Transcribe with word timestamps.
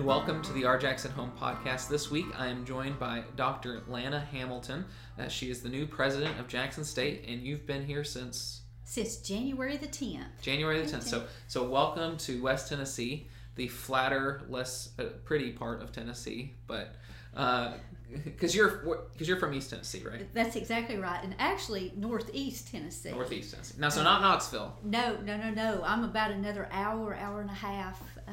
and 0.00 0.06
welcome 0.06 0.40
to 0.40 0.54
the 0.54 0.64
Our 0.64 0.78
Jackson 0.78 1.10
Home 1.10 1.30
Podcast. 1.38 1.88
This 1.88 2.10
week 2.10 2.24
I 2.38 2.46
am 2.46 2.64
joined 2.64 2.98
by 2.98 3.22
Dr. 3.36 3.82
Allana 3.82 4.26
Hamilton. 4.28 4.86
Uh, 5.18 5.28
she 5.28 5.50
is 5.50 5.60
the 5.60 5.68
new 5.68 5.86
president 5.86 6.40
of 6.40 6.48
Jackson 6.48 6.84
State, 6.84 7.26
and 7.28 7.42
you've 7.42 7.66
been 7.66 7.84
here 7.84 8.02
since 8.02 8.62
since 8.82 9.18
January 9.18 9.76
the 9.76 9.86
10th. 9.86 10.40
January 10.40 10.80
the 10.80 10.90
10th. 10.90 11.02
So, 11.02 11.24
so 11.48 11.68
welcome 11.68 12.16
to 12.16 12.40
West 12.40 12.70
Tennessee, 12.70 13.28
the 13.56 13.68
flatter, 13.68 14.40
less 14.48 14.88
uh, 14.98 15.04
pretty 15.26 15.52
part 15.52 15.82
of 15.82 15.92
Tennessee, 15.92 16.54
but 16.66 16.94
because 18.24 18.54
uh, 18.54 18.56
you're 18.56 19.04
because 19.12 19.28
you're 19.28 19.38
from 19.38 19.52
East 19.52 19.68
Tennessee, 19.68 20.02
right? 20.02 20.32
That's 20.32 20.56
exactly 20.56 20.96
right, 20.96 21.22
and 21.22 21.34
actually 21.38 21.92
Northeast 21.94 22.72
Tennessee. 22.72 23.10
Northeast 23.10 23.52
Tennessee. 23.52 23.74
Now, 23.78 23.90
so 23.90 24.02
not 24.02 24.22
Knoxville. 24.22 24.78
No, 24.82 25.20
no, 25.20 25.36
no, 25.36 25.50
no. 25.50 25.82
I'm 25.84 26.04
about 26.04 26.30
another 26.30 26.70
hour, 26.72 27.14
hour 27.14 27.42
and 27.42 27.50
a 27.50 27.54
half 27.54 28.00
uh, 28.26 28.30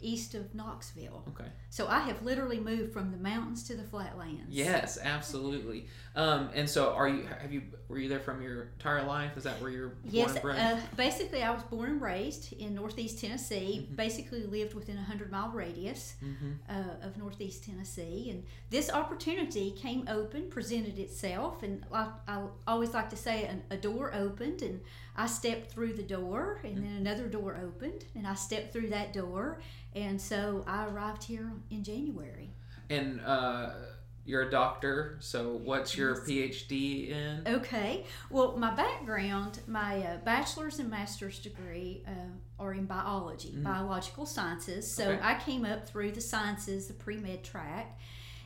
east 0.00 0.34
of 0.34 0.54
Knoxville. 0.54 1.24
Okay. 1.28 1.48
So 1.70 1.86
I 1.88 2.00
have 2.00 2.22
literally 2.22 2.60
moved 2.60 2.92
from 2.92 3.10
the 3.10 3.16
mountains 3.16 3.64
to 3.64 3.74
the 3.74 3.82
flatlands. 3.82 4.46
Yes, 4.48 4.98
absolutely. 5.02 5.86
Um, 6.16 6.50
and 6.54 6.68
so, 6.68 6.92
are 6.94 7.08
you? 7.08 7.28
Have 7.40 7.52
you? 7.52 7.62
Were 7.88 7.98
you 7.98 8.08
there 8.08 8.20
from 8.20 8.42
your 8.42 8.70
entire 8.78 9.04
life? 9.04 9.36
Is 9.36 9.44
that 9.44 9.60
where 9.60 9.70
you're 9.70 9.88
born 9.88 10.10
yes, 10.10 10.32
and 10.32 10.42
bred? 10.42 10.58
Uh, 10.58 10.80
basically, 10.96 11.42
I 11.42 11.50
was 11.50 11.62
born 11.64 11.90
and 11.90 12.02
raised 12.02 12.52
in 12.54 12.74
Northeast 12.74 13.20
Tennessee. 13.20 13.84
Mm-hmm. 13.84 13.94
Basically, 13.94 14.42
lived 14.42 14.74
within 14.74 14.98
a 14.98 15.02
hundred 15.02 15.30
mile 15.30 15.50
radius 15.50 16.14
mm-hmm. 16.24 16.52
uh, 16.68 17.06
of 17.06 17.16
Northeast 17.16 17.64
Tennessee, 17.64 18.30
and 18.30 18.44
this 18.70 18.90
opportunity 18.90 19.70
came 19.70 20.08
open, 20.08 20.48
presented 20.48 20.98
itself, 20.98 21.62
and 21.62 21.84
I, 21.92 22.08
I 22.26 22.42
always 22.66 22.94
like 22.94 23.10
to 23.10 23.16
say, 23.16 23.44
an, 23.44 23.62
a 23.70 23.76
door 23.76 24.12
opened, 24.14 24.62
and 24.62 24.80
I 25.16 25.26
stepped 25.26 25.70
through 25.70 25.94
the 25.94 26.02
door, 26.02 26.60
and 26.64 26.76
then 26.78 26.96
another 26.96 27.26
door 27.26 27.58
opened, 27.62 28.04
and 28.14 28.26
I 28.26 28.34
stepped 28.34 28.72
through 28.72 28.90
that 28.90 29.12
door, 29.12 29.60
and 30.02 30.20
so 30.20 30.64
I 30.66 30.86
arrived 30.86 31.24
here 31.24 31.50
in 31.70 31.82
January. 31.82 32.50
And 32.90 33.20
uh, 33.20 33.70
you're 34.24 34.42
a 34.42 34.50
doctor, 34.50 35.16
so 35.20 35.60
what's 35.64 35.96
your 35.96 36.10
Yes. 36.26 36.60
PhD 36.64 37.10
in? 37.10 37.42
Okay. 37.46 38.04
Well, 38.30 38.56
my 38.56 38.74
background, 38.74 39.60
my 39.66 39.98
uh, 40.02 40.16
bachelor's 40.18 40.78
and 40.78 40.90
master's 40.90 41.38
degree 41.38 42.02
uh, 42.06 42.12
are 42.62 42.72
in 42.74 42.86
biology, 42.86 43.52
Mhm. 43.56 43.64
biological 43.64 44.26
sciences. 44.26 44.90
So 44.94 45.10
Okay. 45.10 45.20
I 45.22 45.34
came 45.38 45.64
up 45.64 45.86
through 45.88 46.12
the 46.12 46.20
sciences, 46.20 46.88
the 46.88 46.94
pre 46.94 47.16
med 47.18 47.42
track, 47.44 47.98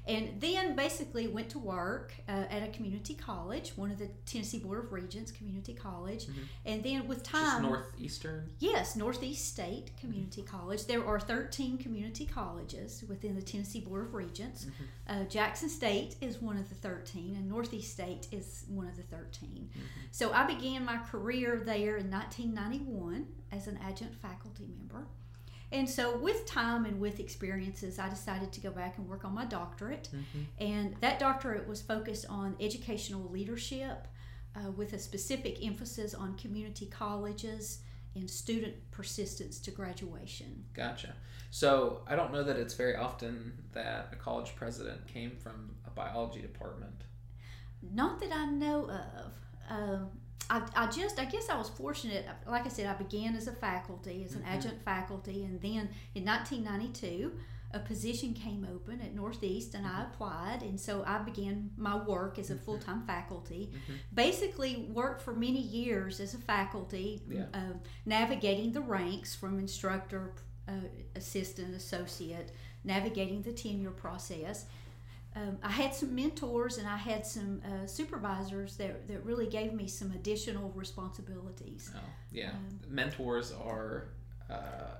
and 0.06 0.40
then 0.40 0.74
basically 0.74 1.28
went 1.28 1.48
to 1.50 1.58
work 1.58 2.12
uh, 2.28 2.32
at 2.50 2.62
a 2.62 2.68
community 2.72 3.14
college, 3.14 3.72
one 3.76 3.90
of 3.92 3.98
the 3.98 4.08
Tennessee 4.26 4.58
Board 4.58 4.84
of 4.84 4.92
Regents 4.92 5.30
Community 5.30 5.74
College. 5.74 6.26
Mhm. 6.26 6.48
And 6.64 6.82
then 6.82 7.06
with 7.06 7.18
Just 7.22 7.30
time. 7.30 7.62
northeastern. 7.62 8.50
Yes, 8.58 8.96
Northeast 8.96 9.46
State 9.46 9.96
Community 10.00 10.42
College. 10.42 10.86
There 10.86 11.06
are 11.06 11.20
13 11.20 11.78
community 11.78 12.26
colleges 12.26 13.04
within 13.08 13.34
the 13.36 13.42
Tennessee 13.42 13.80
Board 13.80 14.06
of 14.06 14.14
Regents. 14.14 14.66
Uh, 15.06 15.24
Jackson 15.24 15.68
State 15.68 16.16
is 16.20 16.42
one 16.42 16.56
of 16.56 16.68
the 16.68 16.74
13, 16.74 17.36
and 17.36 17.48
Northeast 17.48 17.92
State 17.92 18.26
is 18.32 18.64
one 18.68 18.86
of 18.88 18.96
the 18.96 19.02
13. 19.04 19.70
So 20.10 20.32
I 20.32 20.46
began 20.46 20.84
my 20.84 20.96
career 20.98 21.62
there 21.64 21.96
in 21.96 22.10
1991 22.10 23.26
as 23.52 23.66
an 23.68 23.78
adjunct 23.82 24.14
faculty 24.16 24.66
member. 24.66 25.06
And 25.72 25.88
so, 25.88 26.16
with 26.18 26.44
time 26.46 26.84
and 26.84 27.00
with 27.00 27.18
experiences, 27.18 27.98
I 27.98 28.08
decided 28.08 28.52
to 28.52 28.60
go 28.60 28.70
back 28.70 28.98
and 28.98 29.08
work 29.08 29.24
on 29.24 29.34
my 29.34 29.46
doctorate. 29.46 30.10
Mhm. 30.12 30.46
And 30.58 30.96
that 31.00 31.18
doctorate 31.18 31.66
was 31.66 31.80
focused 31.80 32.26
on 32.28 32.56
educational 32.60 33.28
leadership 33.30 34.06
uh, 34.54 34.70
with 34.70 34.92
a 34.92 34.98
specific 34.98 35.64
emphasis 35.64 36.14
on 36.14 36.36
community 36.36 36.86
colleges 36.86 37.80
and 38.14 38.30
student 38.30 38.74
persistence 38.90 39.58
to 39.60 39.70
graduation. 39.70 40.64
Gotcha. 40.74 41.14
So 41.50 42.02
I 42.06 42.16
don't 42.16 42.32
know 42.32 42.42
that 42.42 42.56
it's 42.56 42.74
very 42.74 42.96
often 42.96 43.64
that 43.72 44.08
a 44.12 44.16
college 44.16 44.54
president 44.54 45.06
came 45.06 45.36
from 45.36 45.76
a 45.86 45.90
biology 45.90 46.42
department. 46.42 47.04
Not 47.82 48.20
that 48.20 48.32
I 48.32 48.46
know 48.46 48.90
of. 48.90 49.32
Um, 49.68 50.10
I, 50.50 50.62
I 50.76 50.86
just, 50.88 51.18
I 51.18 51.24
guess 51.24 51.48
I 51.48 51.56
was 51.56 51.68
fortunate. 51.68 52.26
Like 52.46 52.66
I 52.66 52.68
said, 52.68 52.86
I 52.86 52.94
began 52.94 53.36
as 53.36 53.46
a 53.48 53.52
faculty, 53.52 54.22
as 54.24 54.34
an 54.34 54.42
Mhm. 54.42 54.46
adjunct 54.54 54.84
faculty, 54.84 55.44
and 55.44 55.60
then 55.60 55.88
in 56.14 56.24
1992, 56.24 57.32
a 57.74 57.78
position 57.78 58.34
came 58.34 58.66
open 58.70 59.00
at 59.00 59.14
Northeast, 59.14 59.74
and 59.74 59.86
I 59.86 60.02
applied, 60.02 60.62
and 60.62 60.78
so 60.78 61.02
I 61.06 61.18
began 61.18 61.70
my 61.78 61.96
work 61.96 62.38
as 62.38 62.50
a 62.50 62.54
Mhm. 62.56 62.60
full 62.64 62.78
time 62.78 63.06
faculty. 63.06 63.70
Mhm. 63.72 63.94
Basically, 64.14 64.76
worked 64.92 65.22
for 65.22 65.32
many 65.34 65.60
years 65.60 66.20
as 66.20 66.34
a 66.34 66.38
faculty, 66.38 67.22
Yeah. 67.28 67.46
uh, 67.54 67.72
navigating 68.04 68.72
the 68.72 68.82
ranks 68.82 69.34
from 69.34 69.58
instructor, 69.58 70.34
uh, 70.68 70.72
assistant, 71.16 71.74
associate, 71.74 72.52
navigating 72.84 73.40
the 73.42 73.52
tenure 73.52 73.90
process 73.90 74.66
um, 75.34 75.58
I 75.62 75.70
had 75.70 75.94
some 75.94 76.14
mentors 76.14 76.78
and 76.78 76.86
I 76.86 76.96
had 76.96 77.24
some 77.26 77.62
uh, 77.64 77.86
supervisors 77.86 78.76
that, 78.76 79.08
that 79.08 79.24
really 79.24 79.46
gave 79.46 79.72
me 79.72 79.86
some 79.86 80.12
additional 80.12 80.70
responsibilities. 80.72 81.90
Oh, 81.94 82.00
yeah. 82.30 82.50
Um, 82.50 82.80
Mentors 82.88 83.52
are, 83.52 84.08
uh, 84.50 84.96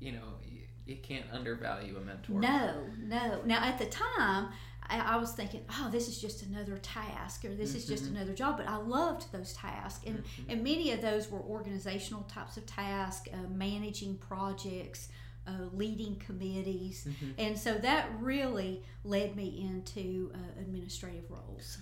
you 0.00 0.12
know, 0.12 0.38
you, 0.44 0.60
you 0.86 0.96
can't 1.02 1.26
undervalue 1.32 1.96
a 1.96 2.00
mentor. 2.00 2.40
No, 2.40 2.84
no. 2.98 3.42
Now, 3.44 3.62
at 3.62 3.78
the 3.78 3.86
time, 3.86 4.48
I, 4.86 4.98
I 5.00 5.16
was 5.16 5.32
thinking, 5.32 5.62
oh, 5.70 5.88
this 5.90 6.08
is 6.08 6.18
just 6.20 6.42
another 6.44 6.76
task 6.78 7.44
or 7.44 7.54
this 7.54 7.74
is 7.74 7.86
just 7.86 8.04
Mhm. 8.04 8.16
another 8.16 8.34
job, 8.34 8.56
but 8.58 8.66
I 8.68 8.76
loved 8.76 9.32
those 9.32 9.52
tasks. 9.54 10.04
And, 10.06 10.18
Mhm. 10.24 10.44
and 10.48 10.62
many 10.62 10.92
of 10.92 11.00
those 11.02 11.30
were 11.30 11.40
organizational 11.40 12.22
types 12.24 12.56
of 12.56 12.66
tasks, 12.66 13.28
uh, 13.32 13.48
managing 13.48 14.16
projects, 14.18 15.08
uh, 15.46 15.52
leading 15.72 16.16
committees. 16.16 17.06
Mhm. 17.08 17.34
And 17.38 17.58
so 17.58 17.74
that 17.74 18.10
really 18.20 18.82
led 19.04 19.36
me 19.36 19.60
into 19.68 20.32
uh, 20.34 20.60
administrative 20.60 21.30
roles. 21.30 21.78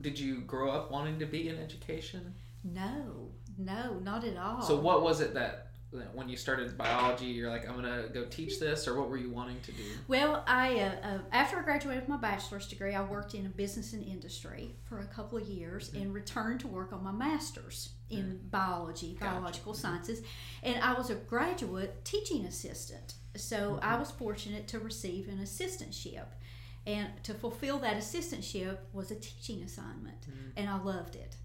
Did 0.00 0.18
you 0.18 0.40
grow 0.42 0.70
up 0.70 0.90
wanting 0.90 1.18
to 1.20 1.26
be 1.26 1.48
in 1.48 1.58
education? 1.58 2.34
No, 2.64 3.30
no, 3.58 3.98
not 4.00 4.24
at 4.24 4.36
all. 4.36 4.62
So 4.62 4.76
what 4.80 5.02
was 5.02 5.20
it 5.20 5.34
that, 5.34 5.68
when 6.12 6.28
you 6.28 6.36
started 6.36 6.76
biology, 6.76 7.26
you're 7.26 7.48
like, 7.48 7.68
I'm 7.68 7.76
gonna 7.76 8.08
go 8.12 8.24
teach 8.24 8.58
this, 8.58 8.88
or 8.88 8.98
what 8.98 9.08
were 9.08 9.16
you 9.16 9.30
wanting 9.30 9.60
to 9.60 9.72
do? 9.72 9.84
Well, 10.08 10.42
I 10.46 10.80
uh, 10.80 11.06
uh, 11.08 11.18
after 11.32 11.58
I 11.58 11.62
graduated 11.62 12.02
with 12.02 12.08
my 12.08 12.16
bachelor's 12.16 12.66
degree, 12.66 12.94
I 12.94 13.02
worked 13.02 13.34
in 13.34 13.46
a 13.46 13.48
business 13.48 13.92
and 13.92 14.04
industry 14.04 14.74
for 14.84 14.98
a 14.98 15.06
couple 15.06 15.38
of 15.38 15.46
years 15.48 15.90
Mhm. 15.90 16.02
and 16.02 16.14
returned 16.14 16.60
to 16.60 16.66
work 16.68 16.92
on 16.92 17.02
my 17.04 17.12
master's 17.12 17.90
in 18.10 18.40
biology, 18.50 19.16
Gotcha. 19.18 19.32
biological 19.32 19.74
sciences, 19.74 20.22
and 20.62 20.82
I 20.82 20.94
was 20.94 21.10
a 21.10 21.14
graduate 21.16 22.04
teaching 22.04 22.44
assistant. 22.44 23.14
So 23.36 23.78
I 23.82 23.94
Mhm. 23.96 24.00
was 24.00 24.10
fortunate 24.10 24.68
to 24.68 24.78
receive 24.78 25.28
an 25.28 25.38
assistantship, 25.38 26.26
and 26.86 27.08
to 27.24 27.34
fulfill 27.34 27.78
that 27.80 27.96
assistantship 27.96 28.78
was 28.92 29.10
a 29.10 29.16
teaching 29.16 29.62
assignment, 29.62 30.20
Mhm. 30.22 30.52
and 30.56 30.68
I 30.70 30.78
loved 30.78 31.16
it. 31.16 31.36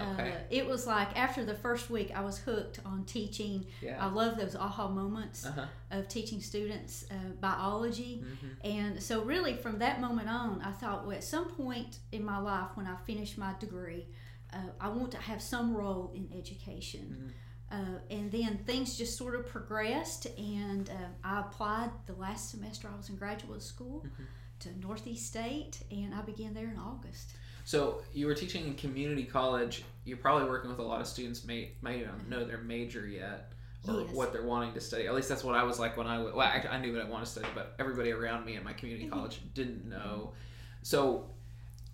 Okay. 0.00 0.32
Uh, 0.32 0.36
it 0.50 0.66
was 0.66 0.86
like 0.88 1.16
after 1.16 1.44
the 1.44 1.54
first 1.54 1.88
week, 1.88 2.10
I 2.12 2.20
was 2.20 2.38
hooked 2.38 2.80
on 2.84 3.04
teaching. 3.04 3.66
Yeah. 3.80 4.04
I 4.04 4.08
love 4.10 4.36
those 4.36 4.56
aha 4.56 4.88
moments 4.88 5.46
Uh 5.46 5.52
huh. 5.52 5.66
of 5.92 6.08
teaching 6.08 6.40
students 6.40 7.04
uh, 7.12 7.14
biology. 7.40 8.18
hmm 8.40 8.48
And 8.64 9.00
so, 9.02 9.22
really, 9.22 9.54
from 9.56 9.78
that 9.78 10.00
moment 10.00 10.28
on, 10.28 10.60
I 10.62 10.72
thought, 10.72 11.06
well, 11.06 11.16
at 11.16 11.22
some 11.22 11.48
point 11.48 11.98
in 12.10 12.24
my 12.24 12.38
life, 12.38 12.70
when 12.76 12.86
I 12.88 12.96
finish 13.06 13.36
my 13.38 13.52
degree, 13.60 14.06
uh, 14.54 14.58
I 14.80 14.88
want 14.88 15.10
to 15.12 15.18
have 15.18 15.42
some 15.42 15.76
role 15.76 16.12
in 16.14 16.28
education. 16.36 17.32
Uh, 17.72 17.98
and 18.10 18.30
then 18.30 18.58
things 18.66 18.96
just 18.96 19.16
sort 19.18 19.34
of 19.34 19.46
progressed, 19.46 20.26
and 20.38 20.90
uh, 20.90 20.92
I 21.24 21.40
applied 21.40 21.90
the 22.06 22.12
last 22.12 22.50
semester 22.50 22.88
I 22.92 22.96
was 22.96 23.08
in 23.08 23.16
graduate 23.16 23.62
school 23.62 24.04
Mhm. 24.06 24.26
to 24.60 24.78
Northeast 24.80 25.26
State, 25.26 25.82
and 25.90 26.14
I 26.14 26.20
began 26.22 26.54
there 26.54 26.68
in 26.70 26.78
August. 26.78 27.30
So 27.64 28.02
you 28.12 28.26
were 28.26 28.34
teaching 28.34 28.66
in 28.66 28.74
community 28.74 29.24
college. 29.24 29.82
You're 30.04 30.18
probably 30.18 30.48
working 30.48 30.70
with 30.70 30.78
a 30.78 30.82
lot 30.82 31.00
of 31.00 31.06
students 31.06 31.44
may 31.44 31.72
may 31.82 32.02
not 32.02 32.28
know 32.28 32.44
their 32.44 32.58
major 32.58 33.06
yet 33.08 33.52
or 33.88 34.02
Yes. 34.02 34.14
what 34.14 34.32
they're 34.32 34.44
wanting 34.46 34.74
to 34.74 34.80
study. 34.80 35.06
At 35.06 35.14
least 35.14 35.30
that's 35.30 35.42
what 35.42 35.54
I 35.56 35.62
was 35.64 35.78
like 35.78 35.96
when 35.96 36.06
I 36.06 36.22
well, 36.22 36.42
actually, 36.42 36.70
I 36.70 36.78
knew 36.80 36.92
what 36.92 37.00
I 37.04 37.08
wanted 37.08 37.24
to 37.24 37.30
study, 37.32 37.48
but 37.54 37.74
everybody 37.78 38.12
around 38.12 38.44
me 38.44 38.56
at 38.56 38.62
my 38.62 38.74
community 38.74 39.06
Mhm. 39.08 39.12
college 39.12 39.40
didn't 39.54 39.86
know. 39.88 40.34
So 40.82 41.30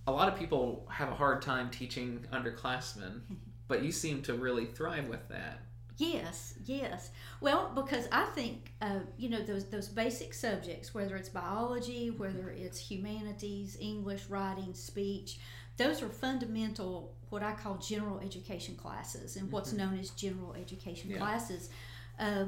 a 0.06 0.12
lot 0.12 0.28
of 0.28 0.38
people 0.38 0.86
have 0.90 1.08
a 1.10 1.14
hard 1.14 1.42
time 1.42 1.70
teaching 1.70 2.24
underclassmen, 2.32 3.20
but 3.68 3.82
you 3.82 3.92
seem 3.92 4.22
to 4.22 4.34
really 4.34 4.66
thrive 4.66 5.08
with 5.08 5.26
that. 5.28 5.60
Yes, 5.96 6.54
yes. 6.64 7.10
Well, 7.42 7.72
because 7.74 8.08
I 8.10 8.24
think 8.34 8.72
uh, 8.80 9.00
you 9.18 9.28
know 9.28 9.42
those 9.42 9.66
those 9.66 9.88
basic 9.88 10.32
subjects, 10.32 10.94
whether 10.94 11.14
it's 11.16 11.28
biology, 11.28 12.10
whether 12.10 12.50
it's 12.50 12.78
humanities, 12.78 13.76
English, 13.78 14.24
writing, 14.30 14.72
speech, 14.72 15.40
those 15.76 16.02
are 16.02 16.08
fundamental 16.08 17.14
what 17.28 17.42
I 17.42 17.52
call 17.52 17.76
general 17.76 18.18
education 18.20 18.76
classes, 18.76 19.36
and 19.36 19.52
what's 19.52 19.72
Mhm. 19.72 19.76
known 19.76 19.98
as 19.98 20.10
general 20.10 20.54
education 20.54 21.10
Yeah. 21.10 21.18
classes. 21.18 21.68
Uh, 22.18 22.46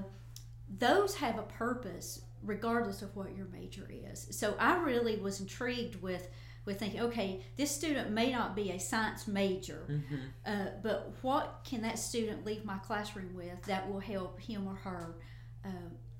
those 0.78 1.14
have 1.16 1.38
a 1.38 1.42
purpose 1.42 2.22
regardless 2.42 3.02
of 3.02 3.14
what 3.14 3.36
your 3.36 3.46
major 3.46 3.86
is. 3.88 4.26
So 4.30 4.56
I 4.58 4.82
really 4.82 5.16
was 5.16 5.40
intrigued 5.40 6.02
with 6.02 6.28
with 6.64 6.78
thinking, 6.78 7.00
okay, 7.00 7.42
this 7.56 7.70
student 7.70 8.10
may 8.10 8.30
not 8.32 8.54
be 8.54 8.70
a 8.70 8.78
science 8.78 9.26
major, 9.26 9.84
Mm-hmm. 9.90 10.16
uh, 10.46 10.66
but 10.82 11.12
what 11.22 11.60
can 11.64 11.82
that 11.82 11.98
student 11.98 12.44
leave 12.46 12.64
my 12.64 12.78
classroom 12.78 13.34
with 13.34 13.60
that 13.66 13.90
will 13.90 14.00
help 14.00 14.40
him 14.40 14.68
or 14.68 14.74
her 14.76 15.16
uh, 15.64 15.68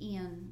in 0.01 0.51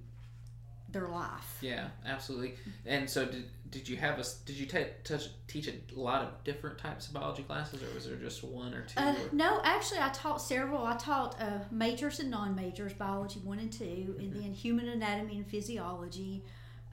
their 0.93 1.09
life. 1.09 1.59
Yeah, 1.61 1.89
absolutely. 2.05 2.55
And 2.85 3.09
so, 3.09 3.25
did 3.25 3.45
did 3.71 3.89
you 3.89 3.97
have 3.97 4.19
a 4.19 4.25
did 4.45 4.57
you 4.57 4.67
touch, 4.67 5.29
teach 5.47 5.69
a 5.69 5.75
lot 5.95 6.23
of 6.23 6.43
different 6.43 6.79
types 6.79 7.07
of 7.07 7.15
biology 7.15 7.45
classes, 7.45 7.81
or 7.83 7.95
was 7.95 8.07
there 8.07 8.17
just 8.17 8.43
one 8.43 8.75
or 8.75 8.83
two? 8.83 8.99
Uh, 8.99 9.13
or- 9.13 9.17
no, 9.35 9.61
actually, 9.63 10.01
I 10.01 10.09
taught 10.09 10.43
several. 10.43 10.85
I 10.85 10.97
taught 10.97 11.41
uh, 11.41 11.61
majors 11.71 12.19
and 12.19 12.29
non 12.31 12.57
majors, 12.57 12.93
biology 12.93 13.39
one 13.41 13.61
and 13.61 13.73
2 13.73 14.17
and 14.19 14.33
Mhm. 14.33 14.43
then 14.43 14.53
human 14.53 14.89
anatomy 14.89 15.37
and 15.37 15.47
physiology. 15.47 16.45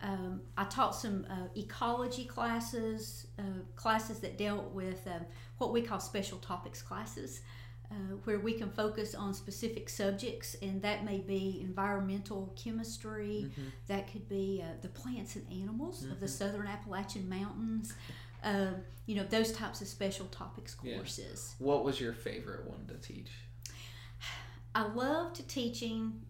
Um, 0.02 0.42
I 0.58 0.66
taught 0.66 0.96
some 0.96 1.26
uh, 1.30 1.48
ecology 1.56 2.26
classes, 2.26 3.28
uh, 3.40 3.42
classes 3.76 4.20
that 4.20 4.38
dealt 4.38 4.72
with 4.72 5.08
um, 5.08 5.26
what 5.58 5.74
we 5.74 5.82
call 5.82 6.00
special 6.00 6.38
topics 6.38 6.82
classes, 6.84 7.42
uh, 7.90 7.96
where 8.26 8.38
we 8.40 8.54
can 8.54 8.70
focus 8.70 9.16
on 9.16 9.34
specific 9.34 9.90
subjects, 9.90 10.56
and 10.62 10.82
that 10.84 11.04
may 11.04 11.20
be 11.20 11.60
environmental 11.62 12.54
chemistry, 12.56 13.50
Mhm. 13.58 13.72
that 13.88 14.12
could 14.12 14.28
be 14.30 14.62
uh, 14.64 14.74
the 14.82 14.90
plants 14.90 15.36
and 15.36 15.52
animals 15.52 16.04
of 16.04 16.20
the 16.20 16.28
Mhm. 16.28 16.30
southern 16.30 16.68
Appalachian 16.68 17.28
Mountains. 17.28 17.94
Um, 18.44 18.84
you 19.08 19.16
know, 19.16 19.24
those 19.24 19.52
types 19.52 19.82
of 19.82 19.88
special 19.88 20.28
topics 20.28 20.76
Yeah. 20.84 20.98
courses. 20.98 21.56
What 21.58 21.84
was 21.84 22.00
your 22.00 22.14
favorite 22.14 22.70
one 22.70 22.86
to 22.88 22.96
teach? 22.98 23.32
I 24.76 24.84
loved 24.94 25.48
teaching 25.50 26.24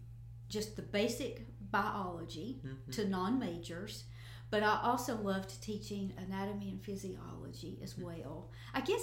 just 0.48 0.78
the 0.78 0.82
basic 0.84 1.46
biology 1.72 2.62
Mhm. 2.64 2.92
to 2.94 3.08
non 3.08 3.40
majors, 3.40 4.06
but 4.50 4.64
I 4.64 4.80
also 4.82 5.18
loved 5.22 5.62
teaching 5.62 6.14
anatomy 6.18 6.70
and 6.70 6.82
physiology 6.84 7.80
as 7.82 7.94
Mhm. 7.96 8.04
well. 8.04 8.50
I 8.74 8.82
guess 8.82 9.02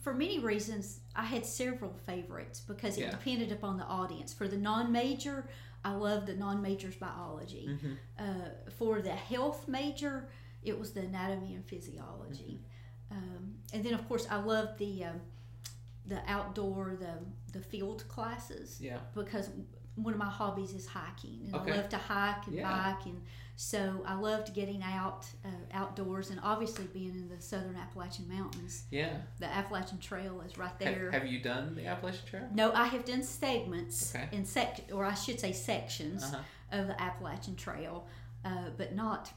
for 0.00 0.12
many 0.14 0.38
reasons, 0.38 1.00
I 1.16 1.24
had 1.24 1.46
several 1.46 1.94
favorites 2.06 2.60
because 2.60 2.98
it 2.98 3.02
Yeah. 3.02 3.10
depended 3.10 3.50
upon 3.52 3.78
the 3.78 3.84
audience. 3.86 4.32
For 4.34 4.46
the 4.48 4.58
non 4.58 4.92
major, 4.92 5.48
I 5.84 5.94
loved 5.94 6.26
the 6.26 6.34
non 6.36 6.60
majors 6.62 6.96
biology. 6.96 7.66
Mhm. 7.68 7.96
Uh, 8.18 8.70
for 8.70 9.00
the 9.02 9.14
health 9.14 9.66
major, 9.68 10.28
it 10.62 10.78
was 10.78 10.92
the 10.92 11.00
anatomy 11.02 11.54
and 11.54 11.64
physiology. 11.66 12.62
Um, 13.10 13.58
and 13.72 13.84
then, 13.84 13.94
of 13.94 14.06
course, 14.08 14.26
I 14.28 14.36
loved 14.36 14.78
the 14.78 15.04
um, 15.04 15.20
the 16.06 16.20
outdoor, 16.30 16.96
the 16.96 17.18
the 17.52 17.60
field 17.60 18.06
classes 18.08 18.80
Yeah. 18.80 19.00
because 19.14 19.50
one 19.96 20.12
of 20.12 20.18
my 20.18 20.28
hobbies 20.28 20.72
is 20.72 20.86
hiking, 20.86 21.40
and 21.46 21.54
Okay. 21.54 21.72
I 21.72 21.76
love 21.76 21.88
to 21.90 21.96
hike 21.98 22.46
and 22.48 22.56
Yeah. 22.56 22.68
bike, 22.94 23.06
and 23.06 23.22
so 23.56 24.02
I 24.06 24.14
loved 24.14 24.52
getting 24.52 24.82
out 24.82 25.26
uh, 25.44 25.48
outdoors, 25.72 26.30
and 26.30 26.40
obviously 26.42 26.86
being 26.86 27.10
in 27.10 27.28
the 27.28 27.40
southern 27.40 27.76
Appalachian 27.76 28.28
Mountains. 28.28 28.84
Yeah. 28.90 29.18
The 29.38 29.46
Appalachian 29.46 29.98
Trail 29.98 30.40
is 30.40 30.58
right 30.58 30.70
Have, 30.70 30.78
there. 30.80 31.10
have 31.12 31.26
you 31.26 31.38
done 31.40 31.76
the 31.76 31.86
Appalachian 31.86 32.26
Trail? 32.26 32.48
no, 32.52 32.72
I 32.72 32.86
have 32.86 33.04
done 33.04 33.22
segments 33.22 34.14
Okay. 34.14 34.28
in 34.32 34.44
sec, 34.44 34.80
or 34.92 35.04
I 35.04 35.14
should 35.14 35.38
say 35.38 35.52
sections 35.52 36.24
Uh-huh. 36.24 36.42
of 36.72 36.86
the 36.88 37.00
Appalachian 37.00 37.54
Trail, 37.54 38.06
uh, 38.44 38.70
but 38.76 38.94
not 38.96 39.32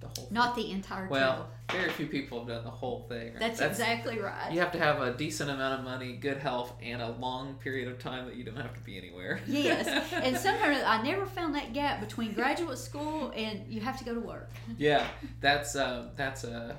The 0.00 0.06
whole. 0.06 0.28
not 0.30 0.54
the 0.54 0.70
entire 0.70 1.08
Well, 1.08 1.48
trail. 1.68 1.80
very 1.80 1.90
few 1.90 2.06
people 2.06 2.38
have 2.38 2.48
done 2.48 2.62
the 2.64 2.70
whole 2.70 3.06
thing. 3.08 3.32
right? 3.32 3.38
That's, 3.40 3.60
exactly 3.60 4.20
right. 4.20 4.52
You 4.52 4.60
have 4.60 4.70
to 4.72 4.78
have 4.78 5.02
a 5.02 5.12
decent 5.12 5.50
amount 5.50 5.80
of 5.80 5.84
money, 5.84 6.12
good 6.12 6.38
health, 6.38 6.72
and 6.80 7.02
a 7.02 7.10
long 7.10 7.54
period 7.54 7.88
of 7.88 7.98
time 7.98 8.26
that 8.26 8.36
you 8.36 8.44
don't 8.44 8.56
have 8.56 8.74
to 8.74 8.80
be 8.80 8.96
anywhere. 8.96 9.40
Yes, 9.48 9.88
and 10.12 10.36
somehow 10.36 10.66
I 10.86 11.02
never 11.02 11.26
found 11.26 11.54
that 11.56 11.72
gap 11.72 12.00
between 12.00 12.32
graduate 12.32 12.78
school 12.78 13.32
and 13.34 13.64
you 13.68 13.80
have 13.80 13.98
to 13.98 14.04
go 14.04 14.14
to 14.14 14.20
work. 14.20 14.50
yeah, 14.78 15.04
that's 15.40 15.74
uh, 15.74 16.10
that's 16.16 16.44
a. 16.44 16.76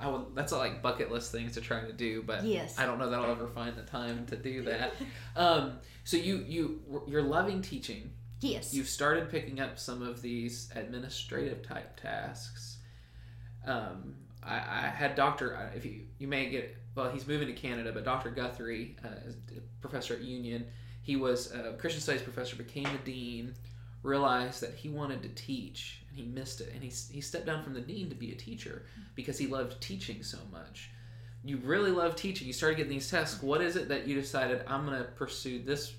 I 0.00 0.08
would, 0.08 0.34
that's 0.34 0.50
a, 0.52 0.58
like 0.58 0.82
bucket 0.82 1.10
list 1.12 1.30
things 1.30 1.54
to 1.54 1.60
try 1.60 1.80
to 1.80 1.92
do, 1.92 2.22
but 2.22 2.44
Yes. 2.44 2.76
I 2.78 2.84
don't 2.86 2.98
know 2.98 3.10
that 3.10 3.20
I'll 3.20 3.30
ever 3.30 3.46
find 3.46 3.76
the 3.76 3.82
time 3.82 4.26
to 4.26 4.36
do 4.36 4.62
that. 4.62 4.92
um, 5.36 5.78
so 6.04 6.16
you 6.16 6.44
you 6.48 6.80
you're 7.08 7.22
loving 7.22 7.62
teaching. 7.62 8.12
Yes. 8.44 8.74
You've 8.74 8.88
started 8.88 9.30
picking 9.30 9.60
up 9.60 9.78
some 9.78 10.02
of 10.02 10.20
these 10.20 10.70
administrative 10.74 11.62
type 11.66 11.98
tasks. 12.00 12.78
Um, 13.66 14.16
I, 14.42 14.56
I 14.56 14.92
had 14.94 15.14
Doctor. 15.14 15.56
uh, 15.56 15.74
If 15.76 15.84
you 15.86 16.02
you 16.18 16.28
may 16.28 16.50
get 16.50 16.76
well, 16.94 17.10
he's 17.10 17.26
moving 17.26 17.48
to 17.48 17.54
Canada, 17.54 17.90
but 17.92 18.04
Doctor 18.04 18.30
Guthrie, 18.30 18.96
uh, 19.04 19.08
professor 19.80 20.14
at 20.14 20.20
Union, 20.20 20.66
he 21.02 21.16
was 21.16 21.52
a 21.52 21.72
Christian 21.72 22.00
studies 22.02 22.22
professor, 22.22 22.54
became 22.56 22.84
the 22.84 23.10
dean, 23.10 23.54
realized 24.02 24.60
that 24.60 24.74
he 24.74 24.88
wanted 24.88 25.22
to 25.22 25.28
teach 25.30 26.02
and 26.08 26.18
he 26.18 26.24
missed 26.24 26.60
it, 26.60 26.70
and 26.74 26.82
he 26.82 26.90
he 27.10 27.20
stepped 27.20 27.46
down 27.46 27.64
from 27.64 27.72
the 27.74 27.80
dean 27.80 28.08
to 28.10 28.14
be 28.14 28.32
a 28.32 28.36
teacher 28.36 28.84
because 29.14 29.38
he 29.38 29.46
loved 29.46 29.80
teaching 29.80 30.22
so 30.22 30.38
much. 30.52 30.90
You 31.46 31.58
really 31.58 31.90
love 31.90 32.16
teaching. 32.16 32.46
You 32.46 32.52
started 32.52 32.76
getting 32.76 32.92
these 32.92 33.10
tests. 33.10 33.42
What 33.42 33.60
is 33.60 33.76
it 33.76 33.88
that 33.88 34.06
you 34.06 34.14
decided 34.14 34.62
I'm 34.66 34.86
going 34.86 34.98
to 34.98 35.04
pursue 35.04 35.62
this 35.62 35.94